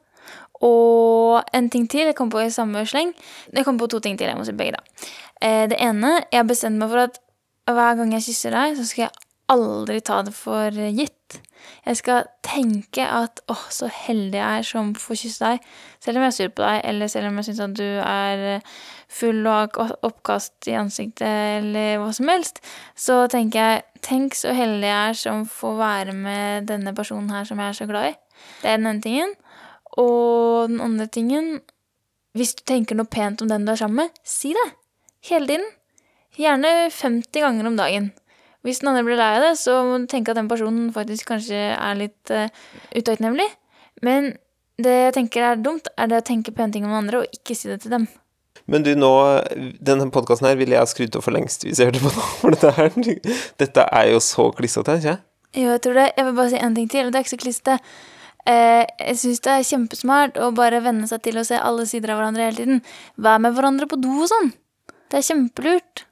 Og 0.61 1.41
en 1.55 1.69
ting 1.73 1.87
til. 1.89 2.09
Jeg 2.09 2.17
kom 2.17 2.29
på 2.33 2.43
i 2.43 2.51
samme 2.53 2.83
sleng. 2.89 3.13
Jeg 3.53 3.65
kom 3.65 3.79
på 3.79 3.89
to 3.89 4.01
ting 4.03 4.17
til. 4.17 4.29
Jeg 4.29 4.37
må 4.37 4.45
si 4.45 4.53
begge, 4.57 4.77
da. 4.77 5.07
Eh, 5.41 5.65
det 5.71 5.79
ene, 5.81 6.19
jeg 6.31 6.41
har 6.41 6.49
bestemt 6.49 6.77
meg 6.81 6.91
for 6.91 7.07
at 7.07 7.17
hver 7.67 7.97
gang 7.99 8.13
jeg 8.15 8.27
kysser 8.29 8.53
deg, 8.55 8.77
så 8.77 8.85
skal 8.87 9.07
jeg 9.07 9.25
aldri 9.53 10.01
ta 10.01 10.21
det 10.27 10.35
for 10.35 10.71
gitt. 10.71 11.41
Jeg 11.85 11.99
skal 11.99 12.27
tenke 12.45 13.05
at 13.05 13.41
åh, 13.51 13.63
så 13.73 13.89
heldig 13.91 14.39
jeg 14.39 14.61
er 14.61 14.67
som 14.67 14.93
får 14.97 15.19
kysse 15.21 15.45
deg, 15.45 15.67
selv 16.03 16.19
om 16.19 16.25
jeg 16.25 16.33
er 16.33 16.37
sur 16.37 16.53
på 16.57 16.65
deg, 16.65 16.81
eller 16.91 17.11
selv 17.11 17.29
om 17.29 17.39
jeg 17.39 17.49
syns 17.49 17.63
at 17.65 17.75
du 17.77 17.87
er 18.03 18.45
full 19.19 19.41
og 19.47 19.79
har 19.79 19.95
oppkast 20.07 20.67
i 20.67 20.75
ansiktet, 20.79 21.61
eller 21.61 22.01
hva 22.01 22.11
som 22.15 22.31
helst. 22.31 22.61
Så 22.95 23.19
tenker 23.31 23.59
jeg, 23.63 23.85
tenk 24.05 24.35
så 24.37 24.53
heldig 24.55 24.89
jeg 24.89 25.13
er 25.13 25.19
som 25.23 25.45
får 25.49 25.77
være 25.79 26.15
med 26.17 26.67
denne 26.71 26.93
personen 26.97 27.31
her 27.33 27.47
som 27.47 27.59
jeg 27.61 27.73
er 27.73 27.79
så 27.79 27.89
glad 27.89 28.11
i. 28.11 28.15
Det 28.61 28.71
er 28.71 28.81
den 28.81 28.91
ene 28.91 29.03
tingen. 29.03 29.33
Og 29.97 30.69
den 30.69 30.81
andre 30.83 31.07
tingen, 31.07 31.61
hvis 32.37 32.53
du 32.59 32.61
tenker 32.67 32.97
noe 32.97 33.09
pent 33.09 33.41
om 33.41 33.49
den 33.49 33.65
du 33.65 33.73
er 33.73 33.79
sammen 33.79 34.05
med, 34.05 34.21
si 34.27 34.53
det. 34.53 34.67
Hele 35.31 35.49
tiden. 35.49 35.67
Gjerne 36.37 36.91
50 36.93 37.41
ganger 37.41 37.69
om 37.71 37.77
dagen. 37.79 38.11
Hvis 38.67 38.81
den 38.83 38.91
andre 38.91 39.05
blir 39.07 39.15
lei 39.15 39.29
av 39.37 39.45
det, 39.45 39.53
så 39.61 39.79
må 39.87 40.01
du 40.03 40.09
tenke 40.11 40.33
at 40.33 40.39
den 40.39 40.49
personen 40.51 40.91
faktisk 40.91 41.29
kanskje 41.31 41.69
er 41.71 41.95
litt 41.95 42.33
uh, 42.35 42.49
utakknemlig. 42.91 43.47
Men 44.03 44.33
det 44.77 44.95
jeg 45.07 45.13
tenker 45.15 45.45
er 45.47 45.61
dumt, 45.61 45.87
er 45.95 46.09
det 46.11 46.19
å 46.19 46.25
tenke 46.27 46.51
pene 46.53 46.75
ting 46.75 46.85
om 46.85 46.95
andre, 46.97 47.23
og 47.23 47.37
ikke 47.39 47.55
si 47.55 47.71
det 47.71 47.79
til 47.85 47.95
dem. 47.95 48.09
Men 48.67 48.83
du, 48.83 48.91
nå 48.99 49.11
Denne 49.85 50.09
podkasten 50.11 50.49
her 50.49 50.57
ville 50.59 50.75
jeg 50.75 50.91
skrudd 50.91 51.15
av 51.15 51.23
for 51.23 51.35
lengst 51.35 51.63
hvis 51.63 51.79
jeg 51.79 51.87
hørte 51.87 52.03
på 52.03 52.11
nå. 52.11 52.25
For 52.41 52.55
dette, 52.55 52.73
her, 52.75 52.91
dette 53.61 53.87
er 53.87 54.11
jo 54.11 54.21
så 54.23 54.49
klissete, 54.57 54.97
ikke 54.99 55.15
Jo, 55.55 55.71
jeg 55.71 55.83
tror 55.85 55.99
det. 56.01 56.07
Jeg 56.17 56.27
vil 56.27 56.37
bare 56.41 56.51
si 56.51 56.61
en 56.61 56.75
ting 56.75 56.91
til, 56.91 57.07
og 57.07 57.13
det 57.13 57.19
er 57.19 57.25
ikke 57.25 57.35
så 57.37 57.41
klissete. 57.45 57.77
Eh, 58.47 58.83
jeg 58.83 59.19
syns 59.21 59.41
det 59.43 59.53
er 59.53 59.69
kjempesmart 59.71 60.37
å 60.43 60.51
bare 60.55 60.83
venne 60.83 61.07
seg 61.09 61.23
til 61.25 61.39
å 61.39 61.45
se 61.47 61.59
alle 61.59 61.87
sider 61.87 62.13
av 62.13 62.21
hverandre 62.21 62.49
hele 62.49 62.59
tiden. 62.59 62.83
Vær 63.15 63.41
med 63.43 63.55
hverandre 63.55 63.87
på 63.89 63.99
do 64.03 64.13
og 64.19 64.29
sånn. 64.31 64.51
Det 65.07 65.21
er 65.21 65.27
kjempelurt. 65.29 66.06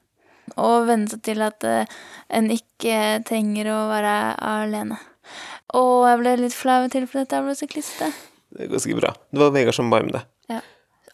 Og 0.62 0.86
venne 0.88 1.10
seg 1.10 1.22
til 1.26 1.42
at 1.44 1.64
eh, 1.68 1.98
en 2.32 2.48
ikke 2.52 3.20
trenger 3.28 3.72
å 3.74 3.80
være 3.90 4.14
alene. 4.40 4.98
Og 5.76 6.06
jeg 6.06 6.22
ble 6.22 6.36
litt 6.44 6.56
flau 6.56 6.86
til 6.92 7.08
at 7.08 7.18
dette 7.20 7.42
ble 7.44 7.56
så 7.58 7.68
klissete. 7.70 8.12
Det 8.56 8.70
går 8.70 8.82
sikkert 8.82 9.02
bra. 9.02 9.12
Det 9.32 9.42
var 9.42 9.52
Vegard 9.54 9.76
som 9.76 9.90
ba 9.92 10.00
om 10.04 10.12
det. 10.14 10.22
Ja. 10.52 10.62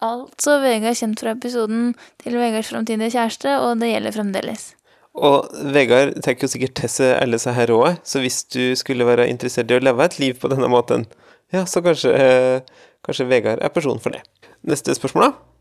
Altså 0.02 0.58
Vegard 0.62 0.98
kjent 0.98 1.22
fra 1.22 1.34
episoden 1.34 1.92
til 2.22 2.36
Vegards 2.38 2.70
framtidige 2.70 3.14
kjæreste, 3.14 3.56
og 3.62 3.80
det 3.82 3.92
gjelder 3.92 4.14
fremdeles. 4.14 4.68
Og 5.12 5.50
Vegard 5.74 6.14
tar 6.24 6.38
jo 6.40 6.48
sikkert 6.48 6.76
til 6.78 6.92
seg 6.92 7.16
alle 7.18 7.36
disse 7.36 7.52
her 7.52 7.68
rådene, 7.68 8.00
så 8.04 8.22
hvis 8.22 8.42
du 8.52 8.76
skulle 8.78 9.06
være 9.08 9.28
interessert 9.28 9.70
i 9.70 9.76
å 9.76 9.84
leve 9.84 10.06
et 10.06 10.18
liv 10.22 10.38
på 10.40 10.50
denne 10.52 10.70
måten, 10.72 11.04
ja, 11.52 11.66
så 11.68 11.82
kanskje, 11.84 12.12
eh, 12.16 12.84
kanskje 13.04 13.28
Vegard 13.28 13.60
er 13.60 13.74
personen 13.74 14.00
for 14.00 14.14
det. 14.14 14.22
Neste 14.64 14.94
spørsmål, 14.96 15.28
da? 15.28 15.51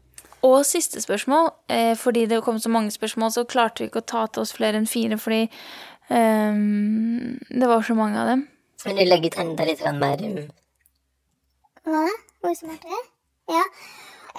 Og 0.43 0.65
siste 0.65 1.01
spørsmål. 1.01 1.51
Eh, 1.69 1.95
fordi 1.97 2.25
det 2.25 2.43
kom 2.43 2.59
så 2.59 2.69
mange 2.69 2.91
spørsmål, 2.91 3.31
så 3.31 3.43
klarte 3.43 3.83
vi 3.83 3.89
ikke 3.89 4.01
å 4.01 4.09
ta 4.13 4.25
til 4.27 4.41
oss 4.41 4.53
flere 4.53 4.79
enn 4.81 4.89
fire, 4.89 5.17
fordi 5.21 5.43
ehm, 6.09 7.37
det 7.49 7.69
var 7.69 7.81
så 7.85 7.93
mange 7.93 8.17
av 8.21 8.31
dem. 8.31 8.47
Vil 8.85 8.97
du 8.97 9.05
legge 9.05 9.29
til 9.29 9.43
enda 9.45 9.65
litt 9.67 9.83
mer 10.01 10.23
um, 10.25 10.39
Hva 11.85 12.05
da? 12.07 12.15
Hvor 12.41 12.55
det? 12.65 13.01
Ja. 13.53 13.65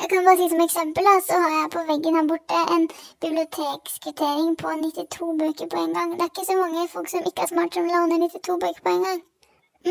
Jeg 0.01 0.09
kan 0.11 0.25
bare 0.27 0.38
si 0.41 0.49
som 0.49 0.61
eksempel, 0.65 1.05
da, 1.05 1.15
så 1.27 1.38
har 1.43 1.53
jeg 1.55 1.71
på 1.75 1.83
veggen 1.91 2.17
her 2.17 2.27
borte 2.31 2.61
en 2.75 2.87
bibliotekskvittering 3.23 4.57
på 4.62 4.73
92 4.83 5.29
bøker 5.43 5.69
på 5.75 5.83
en 5.85 5.93
gang. 5.97 6.15
Det 6.17 6.25
er 6.27 6.33
ikke 6.33 6.49
så 6.49 6.57
mange 6.59 6.88
folk 6.95 7.12
som 7.12 7.29
ikke 7.29 7.45
er 7.45 7.51
smart 7.53 7.77
som 7.77 7.91
låner 7.93 8.25
92 8.25 8.59
bøker 8.65 8.83
på 8.87 8.95
en 8.97 9.05
gang. 9.07 9.23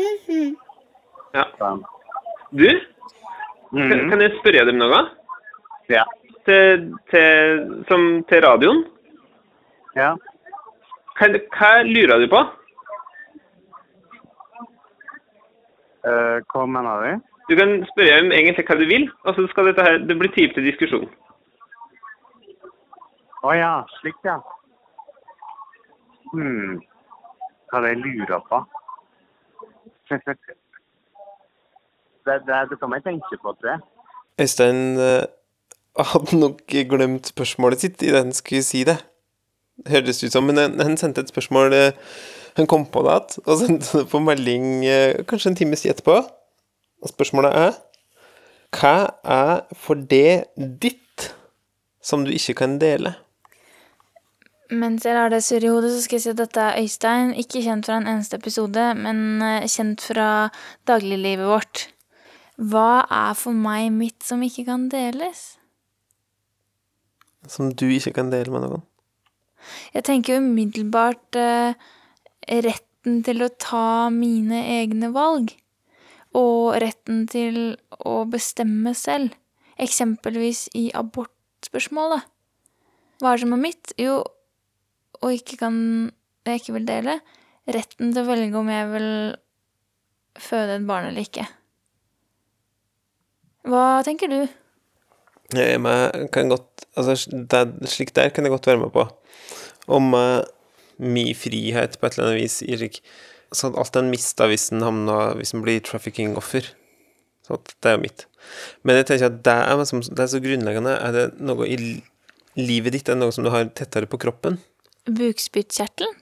Mhm. 0.02 0.56
Ja. 1.38 1.44
Du, 2.60 2.68
kan, 3.72 4.08
kan 4.10 4.20
jeg 4.20 4.36
spørre 4.40 4.66
deg 4.66 4.74
om 4.74 4.82
noe? 4.82 5.00
Ja. 5.90 6.04
Til, 6.46 6.94
til, 7.10 7.84
som 7.88 8.24
til 8.28 8.44
radioen? 8.44 8.84
Ja. 9.96 10.14
Hva, 11.18 11.28
hva 11.56 11.70
lurer 11.86 12.22
du 12.22 12.28
på? 12.32 12.40
Uh, 16.02 16.38
hva 16.50 16.64
mener 16.66 17.04
du? 17.04 17.28
Du 17.50 17.56
kan 17.58 17.74
spørre 17.90 18.20
om 18.22 18.32
egentlig 18.34 18.64
hva 18.66 18.78
du 18.78 18.86
vil, 18.90 19.10
og 19.24 19.34
så 19.34 19.46
skal 19.50 19.70
dette 19.70 19.84
her, 19.86 19.98
det 20.06 20.18
bli 20.18 20.30
tid 20.34 20.54
til 20.54 20.66
diskusjon. 20.66 21.10
Å 23.42 23.54
ja, 23.58 23.74
slik 23.98 24.18
ja. 24.26 24.38
Hm. 26.32 26.78
Hva 27.70 27.82
det 27.82 27.94
jeg 27.94 28.02
lurer 28.02 28.42
på? 28.48 28.62
det, 32.26 32.36
det 32.46 32.54
er 32.56 32.70
det 32.70 32.78
som 32.78 32.94
jeg 32.94 33.06
tenke 33.06 33.38
på, 33.42 33.54
tror 33.58 33.70
jeg. 33.74 33.80
Øystein 34.40 34.82
eh, 35.06 35.24
hadde 35.98 36.38
nok 36.38 36.62
glemt 36.88 37.32
spørsmålet 37.32 37.84
sitt 37.84 38.02
i 38.02 38.12
det 38.12 38.22
han 38.24 38.32
skulle 38.36 38.64
si 38.64 38.84
det. 38.88 38.98
Høres 39.88 40.22
ut 40.22 40.32
som, 40.32 40.46
men 40.46 40.80
han 40.80 40.96
sendte 41.00 41.24
et 41.24 41.32
spørsmål 41.32 41.72
eh, 41.74 41.96
Han 42.56 42.68
kom 42.68 42.84
på 42.86 43.00
det 43.02 43.14
igjen, 43.14 43.44
og 43.46 43.58
sendte 43.58 44.02
det 44.02 44.08
på 44.12 44.20
melding 44.20 44.84
eh, 44.84 45.22
kanskje 45.28 45.52
en 45.52 45.56
times 45.56 45.82
tid 45.82 45.94
etterpå. 45.94 46.18
Og 47.02 47.10
spørsmålet 47.10 47.56
er 47.56 47.78
Hva 48.76 48.96
er 49.24 49.64
for 49.72 49.94
det 49.96 50.52
ditt 50.56 51.32
som 52.02 52.26
du 52.26 52.32
ikke 52.32 52.54
kan 52.62 52.78
dele? 52.80 53.14
Mens 54.72 55.04
jeg 55.04 55.16
lar 55.16 55.28
det 55.28 55.42
surre 55.44 55.68
i 55.68 55.72
hodet, 55.72 55.90
så 55.92 56.04
skal 56.04 56.16
jeg 56.16 56.24
si 56.24 56.30
at 56.32 56.38
dette 56.40 56.60
er 56.60 56.78
Øystein. 56.80 57.34
Ikke 57.36 57.60
kjent 57.64 57.88
fra 57.88 57.98
en 58.00 58.08
eneste 58.08 58.38
episode, 58.40 58.84
men 58.96 59.42
eh, 59.44 59.68
kjent 59.68 60.00
fra 60.00 60.28
dagliglivet 60.88 61.48
vårt. 61.48 61.88
Hva 62.56 63.04
er 63.08 63.34
for 63.36 63.56
meg 63.56 63.90
mitt 63.92 64.24
som 64.24 64.44
ikke 64.44 64.64
kan 64.68 64.86
deles? 64.92 65.61
Som 67.50 67.72
du 67.74 67.88
ikke 67.90 68.14
kan 68.18 68.30
dele 68.32 68.52
med 68.54 68.64
noen? 68.66 68.84
Jeg 69.94 70.06
tenker 70.06 70.40
umiddelbart 70.42 71.38
eh, 71.38 71.74
retten 72.66 73.20
til 73.26 73.44
å 73.44 73.50
ta 73.60 74.10
mine 74.14 74.62
egne 74.78 75.12
valg. 75.14 75.54
Og 76.38 76.78
retten 76.80 77.26
til 77.30 77.76
å 77.98 78.22
bestemme 78.30 78.94
selv. 78.96 79.34
Eksempelvis 79.82 80.68
i 80.78 80.88
abortspørsmålet. 80.96 82.28
Hva 83.20 83.32
er 83.32 83.38
det 83.38 83.44
som 83.44 83.54
er 83.54 83.62
mitt? 83.62 83.92
Jo, 84.00 84.22
og 85.22 85.36
ikke 85.36 85.60
kan 85.60 85.76
Jeg 86.42 86.58
ikke 86.58 86.72
vil 86.74 86.86
dele. 86.88 87.20
Retten 87.70 88.10
til 88.10 88.24
å 88.24 88.26
velge 88.26 88.58
om 88.58 88.66
jeg 88.66 88.86
vil 88.90 89.10
føde 90.42 90.74
et 90.74 90.86
barn 90.88 91.06
eller 91.06 91.22
ikke. 91.22 91.44
Hva 93.70 94.02
tenker 94.02 94.32
du? 94.32 94.40
Meg 95.54 96.30
kan 96.34 96.52
godt 96.52 96.68
Altså, 96.92 97.14
det, 97.32 97.88
slik 97.88 98.10
der 98.12 98.28
kan 98.28 98.44
jeg 98.44 98.52
godt 98.52 98.66
være 98.68 98.82
med 98.82 98.90
på. 98.92 99.06
Om 99.88 100.12
uh, 100.12 100.42
min 101.00 101.34
frihet 101.34 101.96
på 101.98 102.06
et 102.06 102.18
eller 102.18 102.28
annet 102.28 102.42
vis 102.42 102.58
i 102.66 102.76
slik 102.76 103.00
Sånn 103.52 103.76
alt 103.76 103.96
en 103.96 104.10
mister 104.12 104.48
hvis 104.48 104.70
en 104.72 104.84
havner 104.84 105.34
Hvis 105.36 105.52
den 105.52 105.64
blir 105.64 105.80
trafficking-offer. 105.84 106.68
Sånn 107.44 107.64
det 107.72 107.90
er 107.90 107.96
jo 107.96 108.02
mitt. 108.04 108.26
Men 108.82 109.00
jeg 109.00 109.08
tenker 109.08 109.28
at 109.28 109.40
det 109.44 109.56
er, 109.56 109.76
liksom, 109.80 110.02
det 110.08 110.24
er 110.24 110.30
så 110.32 110.40
grunnleggende. 110.42 110.94
Er 110.96 111.16
det 111.16 111.24
noe 111.40 111.68
i 111.68 111.78
livet 112.58 112.96
ditt, 112.96 113.08
er 113.08 113.16
det 113.16 113.22
noe 113.22 113.34
som 113.34 113.44
du 113.44 113.50
har 113.52 113.68
tettere 113.76 114.08
på 114.10 114.20
kroppen? 114.22 114.58
Bukspyttkjertelen? 115.08 116.14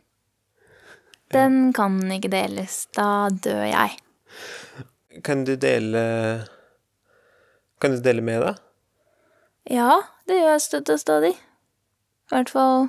Den 1.30 1.58
kan 1.76 2.00
ikke 2.10 2.32
deles. 2.32 2.84
Da 2.96 3.28
dør 3.30 3.62
jeg. 3.68 3.98
Kan 5.26 5.44
du 5.46 5.56
dele 5.58 6.02
Kan 7.82 7.96
du 7.96 8.02
dele 8.02 8.22
med 8.22 8.42
deg? 8.44 8.58
Ja, 9.68 10.00
det 10.28 10.38
gjør 10.38 10.54
jeg 10.54 10.64
støtt 10.64 10.92
og 10.92 11.02
stadig. 11.02 11.34
I 11.34 12.32
hvert 12.34 12.52
fall 12.52 12.88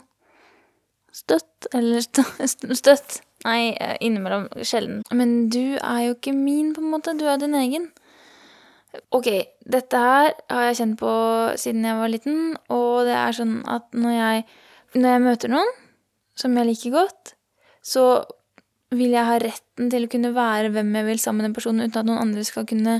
støtt, 1.12 1.68
eller 1.76 2.04
støtt. 2.82 3.22
Nei, 3.44 3.74
eh, 3.74 3.98
innimellom 4.06 4.48
sjelden. 4.64 5.02
Men 5.12 5.50
du 5.50 5.78
er 5.82 6.06
jo 6.06 6.16
ikke 6.16 6.36
min, 6.38 6.76
på 6.76 6.84
en 6.84 6.94
måte. 6.94 7.18
Du 7.18 7.26
er 7.26 7.42
din 7.42 7.58
egen. 7.58 7.90
Ok, 9.16 9.28
dette 9.72 9.98
her 9.98 10.34
har 10.52 10.66
jeg 10.68 10.82
kjent 10.82 11.00
på 11.00 11.12
siden 11.60 11.88
jeg 11.88 11.98
var 11.98 12.12
liten, 12.12 12.40
og 12.74 13.08
det 13.08 13.16
er 13.16 13.38
sånn 13.38 13.62
at 13.72 13.88
når 13.96 14.18
jeg, 14.18 14.44
når 14.98 15.14
jeg 15.14 15.24
møter 15.24 15.54
noen 15.54 15.72
som 16.36 16.58
jeg 16.60 16.68
liker 16.68 16.96
godt, 16.98 17.34
så 17.82 18.26
vil 18.92 19.16
jeg 19.16 19.28
ha 19.28 19.38
retten 19.40 19.88
til 19.94 20.06
å 20.06 20.12
kunne 20.12 20.34
være 20.36 20.74
hvem 20.76 20.92
jeg 21.00 21.08
vil 21.08 21.22
sammen 21.24 21.40
med 21.40 21.50
den 21.50 21.56
personen, 21.56 21.88
uten 21.88 22.02
at 22.02 22.10
noen 22.10 22.24
andre 22.26 22.44
skal 22.48 22.68
kunne 22.68 22.98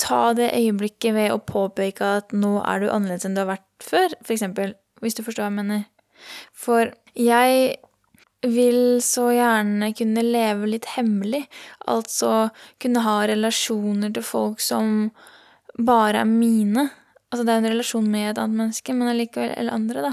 ta 0.00 0.32
det 0.36 0.50
øyeblikket 0.56 1.14
ved 1.16 1.34
å 1.34 1.42
påpeke 1.44 2.14
at 2.20 2.32
nå 2.36 2.56
er 2.64 2.82
du 2.82 2.88
annerledes 2.90 3.26
enn 3.28 3.36
du 3.36 3.42
har 3.44 3.52
vært 3.52 3.84
før, 3.84 4.16
eksempel, 4.24 4.74
hvis 5.04 5.16
du 5.16 5.22
forstår 5.26 5.46
hva 5.46 5.50
jeg 5.50 5.58
mener. 5.60 5.84
For 6.56 6.92
jeg 7.16 7.76
vil 8.40 9.00
så 9.04 9.26
gjerne 9.34 9.90
kunne 9.96 10.24
leve 10.24 10.70
litt 10.70 10.88
hemmelig, 10.94 11.42
altså 11.90 12.48
kunne 12.80 13.04
ha 13.04 13.18
relasjoner 13.28 14.12
til 14.16 14.24
folk 14.24 14.64
som 14.64 15.10
bare 15.76 16.24
er 16.24 16.28
mine. 16.28 16.88
Altså 17.30 17.44
det 17.44 17.54
er 17.54 17.62
en 17.62 17.72
relasjon 17.74 18.08
med 18.10 18.30
et 18.30 18.40
annet 18.40 18.62
menneske, 18.64 18.96
men 18.96 19.12
allikevel 19.12 19.52
Eller 19.56 19.76
andre, 19.76 20.08
da. 20.08 20.12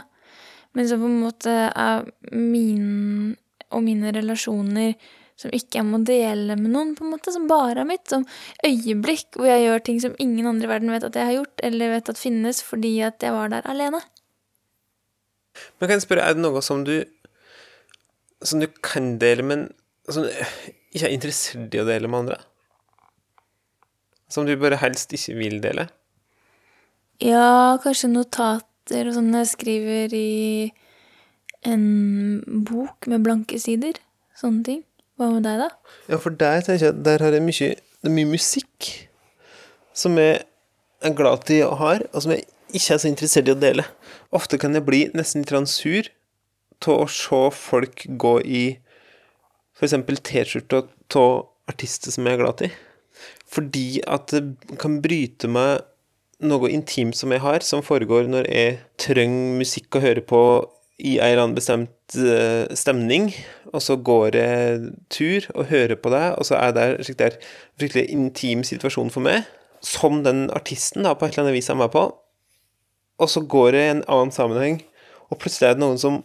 Men 0.76 0.90
som 0.90 1.02
på 1.02 1.10
en 1.10 1.22
måte 1.24 1.54
er 1.72 2.04
min 2.36 3.36
og 3.74 3.84
mine 3.84 4.12
relasjoner 4.16 4.94
som 5.38 5.54
ikke 5.54 5.78
jeg 5.78 5.86
må 5.86 6.00
dele 6.06 6.56
med 6.58 6.72
noen, 6.74 6.94
på 6.98 7.06
en 7.06 7.14
måte, 7.14 7.32
som 7.34 7.46
bare 7.50 7.84
er 7.84 7.90
mitt. 7.90 8.06
Som 8.10 8.26
øyeblikk 8.66 9.38
hvor 9.38 9.50
jeg 9.50 9.68
gjør 9.68 9.84
ting 9.86 10.00
som 10.02 10.16
ingen 10.24 10.50
andre 10.50 10.66
i 10.66 10.72
verden 10.72 10.94
vet 10.94 11.06
at 11.06 11.18
jeg 11.18 11.30
har 11.30 11.38
gjort, 11.38 11.66
eller 11.68 11.94
vet 11.94 12.10
at 12.14 12.22
finnes, 12.22 12.62
fordi 12.66 12.94
at 13.06 13.22
jeg 13.22 13.36
var 13.36 13.54
der 13.54 13.68
alene. 13.70 14.02
Men 15.78 15.90
kan 15.90 15.98
jeg 15.98 16.08
spørre, 16.08 16.26
er 16.26 16.38
det 16.38 16.44
noe 16.44 16.62
som 16.62 16.84
du 16.86 17.00
Som 18.46 18.60
du 18.62 18.68
kan 18.86 19.16
dele, 19.18 19.42
men 19.42 19.64
som 20.14 20.22
du 20.22 20.30
ikke 20.94 21.08
er 21.08 21.14
interessert 21.16 21.74
i 21.74 21.80
å 21.82 21.88
dele 21.88 22.06
med 22.06 22.20
andre? 22.20 22.36
Som 24.30 24.46
du 24.46 24.54
bare 24.62 24.78
helst 24.78 25.14
ikke 25.18 25.34
vil 25.40 25.58
dele? 25.64 25.88
Ja, 27.18 27.80
kanskje 27.82 28.12
notater 28.12 29.10
og 29.10 29.16
sånn 29.18 29.34
jeg 29.34 29.50
skriver 29.50 30.14
i 30.14 30.70
en 31.66 31.88
bok 32.68 33.10
med 33.10 33.26
blanke 33.26 33.58
sider. 33.60 33.98
Sånne 34.38 34.62
ting. 34.68 34.84
Hva 35.18 35.32
med 35.34 35.48
deg, 35.48 35.64
da? 35.64 35.96
Ja, 36.12 36.20
for 36.22 36.36
der 36.38 36.62
tenker 36.62 36.86
jeg 36.86 36.94
at 36.94 37.04
der 37.06 37.24
har 37.26 37.34
jeg 37.34 37.46
mye 37.46 37.72
Det 37.74 38.10
er 38.12 38.14
mye 38.14 38.30
musikk 38.30 38.92
som 39.98 40.18
jeg 40.22 40.44
er 41.02 41.14
glad 41.18 41.48
til 41.50 41.64
og 41.66 41.80
har, 41.80 42.04
og 42.14 42.22
som 42.22 42.36
jeg 42.36 42.46
ikke 42.78 42.94
er 42.94 43.02
så 43.02 43.10
interessert 43.10 43.50
i 43.50 43.56
å 43.56 43.58
dele. 43.58 43.86
Ofte 44.36 44.60
kan 44.62 44.78
jeg 44.78 44.86
bli 44.86 45.00
nesten 45.18 45.42
litt 45.42 45.72
sur 45.72 46.10
av 46.86 47.02
å 47.02 47.08
se 47.10 47.40
folk 47.58 48.06
gå 48.22 48.34
i 48.46 48.64
f.eks. 49.78 49.96
T-skjorter 50.30 50.86
av 51.18 51.48
artister 51.72 52.14
som 52.14 52.30
jeg 52.30 52.38
er 52.38 52.44
glad 52.44 52.64
i. 52.68 52.72
Fordi 53.50 53.88
at 54.06 54.30
det 54.34 54.78
kan 54.82 55.00
bryte 55.02 55.50
meg 55.50 55.82
noe 56.46 56.70
intimt 56.70 57.18
som 57.18 57.34
jeg 57.34 57.42
har, 57.42 57.66
som 57.66 57.82
foregår 57.82 58.30
når 58.30 58.50
jeg 58.54 58.78
trenger 59.02 59.58
musikk 59.64 59.98
å 59.98 60.04
høre 60.04 60.22
på 60.22 60.42
i 60.98 61.18
en 61.20 61.28
eller 61.28 61.44
annen 61.44 61.58
bestemt 61.58 62.16
eh, 62.18 62.66
stemning, 62.74 63.30
og 63.70 63.82
så 63.86 63.98
går 64.02 64.38
jeg 64.38 64.94
tur 65.14 65.46
og 65.54 65.70
hører 65.70 66.00
på 66.02 66.10
deg, 66.14 66.32
og 66.38 66.48
så 66.48 66.58
er 66.58 66.74
det 66.74 67.18
der 67.20 67.36
fryktelig 67.78 68.08
intim 68.14 68.64
situasjon 68.66 69.12
for 69.14 69.26
meg, 69.26 69.46
som 69.86 70.24
den 70.26 70.48
artisten 70.58 71.06
da 71.06 71.14
på 71.14 71.28
et 71.28 71.36
eller 71.36 71.48
annet 71.48 71.60
vis 71.60 71.70
er 71.70 71.78
med 71.78 71.92
på, 71.94 72.08
og 73.18 73.30
så 73.30 73.44
går 73.46 73.78
jeg 73.78 73.86
i 73.86 73.94
en 73.98 74.08
annen 74.10 74.34
sammenheng, 74.34 74.82
og 75.30 75.38
plutselig 75.42 75.70
er 75.70 75.78
det 75.78 75.84
noen 75.84 76.02
som, 76.02 76.22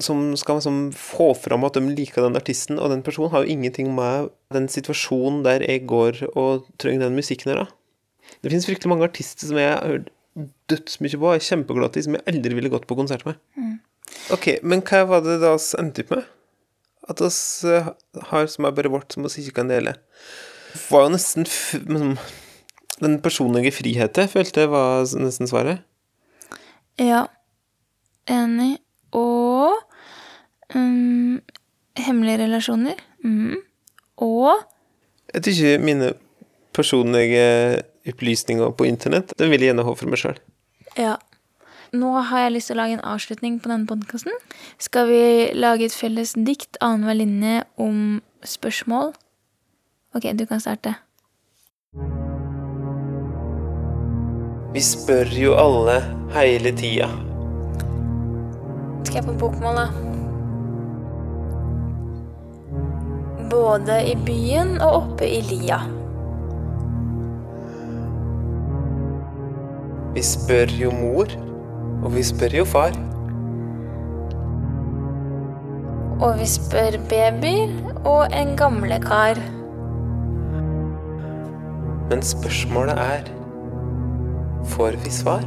som 0.00 0.20
skal 0.36 0.58
liksom 0.60 0.82
få 0.96 1.30
fram 1.38 1.64
at 1.64 1.78
de 1.78 1.94
liker 1.94 2.26
den 2.26 2.36
artisten, 2.36 2.80
og 2.80 2.92
den 2.92 3.04
personen 3.06 3.32
har 3.32 3.44
jo 3.44 3.54
ingenting 3.54 3.94
med 3.96 4.28
den 4.52 4.68
situasjonen 4.72 5.40
der 5.46 5.64
jeg 5.64 5.86
går 5.88 6.26
og 6.32 6.66
trenger 6.76 7.06
den 7.06 7.16
musikken 7.16 7.54
her, 7.54 7.64
da. 7.64 7.78
Det 8.42 8.52
finnes 8.52 8.66
fryktelig 8.68 8.92
mange 8.92 9.08
artister 9.08 9.48
som 9.48 9.60
jeg 9.60 9.72
har 9.72 9.88
hørt 9.88 10.12
dødsmye 10.72 11.20
på, 11.20 11.32
er 11.32 11.44
kjempeglad 11.44 11.96
i, 11.96 12.04
som 12.04 12.16
jeg 12.16 12.24
aldri 12.28 12.56
ville 12.56 12.72
gått 12.72 12.86
på 12.88 12.96
konsert 12.98 13.24
med. 13.28 13.40
Ok, 14.32 14.48
men 14.62 14.82
hva 14.86 15.02
var 15.08 15.24
det 15.26 15.40
da 15.42 15.54
vi 15.56 15.80
endte 15.80 16.04
opp 16.04 16.14
med? 16.16 16.28
At 17.10 17.20
vi 17.20 17.28
eh, 17.72 17.88
har 18.30 18.48
som 18.50 18.68
er 18.68 18.74
bare 18.76 18.92
vårt, 18.92 19.12
som 19.12 19.26
vi 19.26 19.42
ikke 19.42 19.58
kan 19.60 19.70
dele. 19.72 19.96
Det 20.72 20.84
var 20.88 21.06
jo 21.06 21.14
nesten 21.16 21.46
f 21.48 21.74
Den 23.02 23.18
personlige 23.20 23.72
friheten 23.74 24.28
følte 24.30 24.62
jeg 24.62 24.70
var 24.70 25.02
nesten 25.18 25.48
svaret. 25.50 25.82
Ja. 27.00 27.26
Enig. 28.30 28.76
Og 29.12 29.74
um, 30.74 31.40
hemmelige 31.98 32.44
relasjoner. 32.44 33.00
Mm. 33.24 33.58
Og 34.22 34.62
Jeg 35.34 35.42
tykker 35.42 35.82
mine 35.82 36.12
personlige 36.72 37.82
opplysninger 38.08 38.70
på 38.70 38.86
internett, 38.88 39.32
den 39.38 39.50
vil 39.50 39.60
jeg 39.60 39.72
gjerne 39.72 39.84
ha 39.86 39.94
for 39.96 40.12
meg 40.12 40.20
sjøl. 40.20 40.40
ja. 40.98 41.16
Nå 41.92 42.08
har 42.24 42.46
jeg 42.46 42.52
lyst 42.54 42.70
til 42.70 42.78
å 42.78 42.80
lage 42.80 42.94
en 42.96 43.04
avslutning 43.04 43.58
på 43.60 43.68
denne 43.68 43.84
podkasten. 43.84 44.32
Skal 44.80 45.10
vi 45.10 45.24
lage 45.52 45.84
et 45.84 45.92
felles 45.92 46.32
dikt 46.32 46.78
annenhver 46.80 47.18
linje 47.18 47.58
om 47.76 48.22
spørsmål? 48.48 49.12
Ok, 50.16 50.30
du 50.32 50.46
kan 50.48 50.62
starte. 50.64 50.94
Vi 54.72 54.80
spør 54.80 55.28
jo 55.36 55.52
alle 55.60 55.98
hele 56.32 56.72
tida. 56.80 57.10
Skal 59.04 59.20
jeg 59.20 59.28
på 59.28 59.36
bokmål, 59.44 59.76
da? 59.76 59.86
Både 63.52 64.00
i 64.08 64.16
byen 64.24 64.78
og 64.80 64.92
oppe 65.02 65.28
i 65.28 65.44
lia. 65.44 65.84
Vi 70.16 70.22
spør 70.24 70.78
jo 70.80 70.90
mor, 70.96 71.51
og 72.02 72.14
vi 72.14 72.22
spør 72.26 72.56
jo 72.58 72.64
far. 72.66 72.96
Og 76.22 76.38
vi 76.38 76.46
spør 76.46 76.98
babyer 77.10 77.70
og 78.04 78.26
en 78.34 78.56
gamle 78.58 78.98
kar. 79.02 79.38
Men 82.10 82.22
spørsmålet 82.22 82.98
er 82.98 83.30
Får 84.64 84.98
vi 85.04 85.10
svar? 85.10 85.46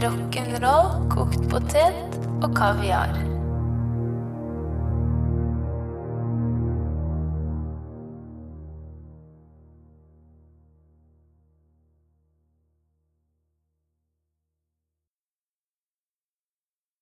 Rock'n'roll, 0.00 1.08
kokt 1.12 1.42
potet 1.50 2.20
og 2.40 2.54
kaviar. 2.56 3.29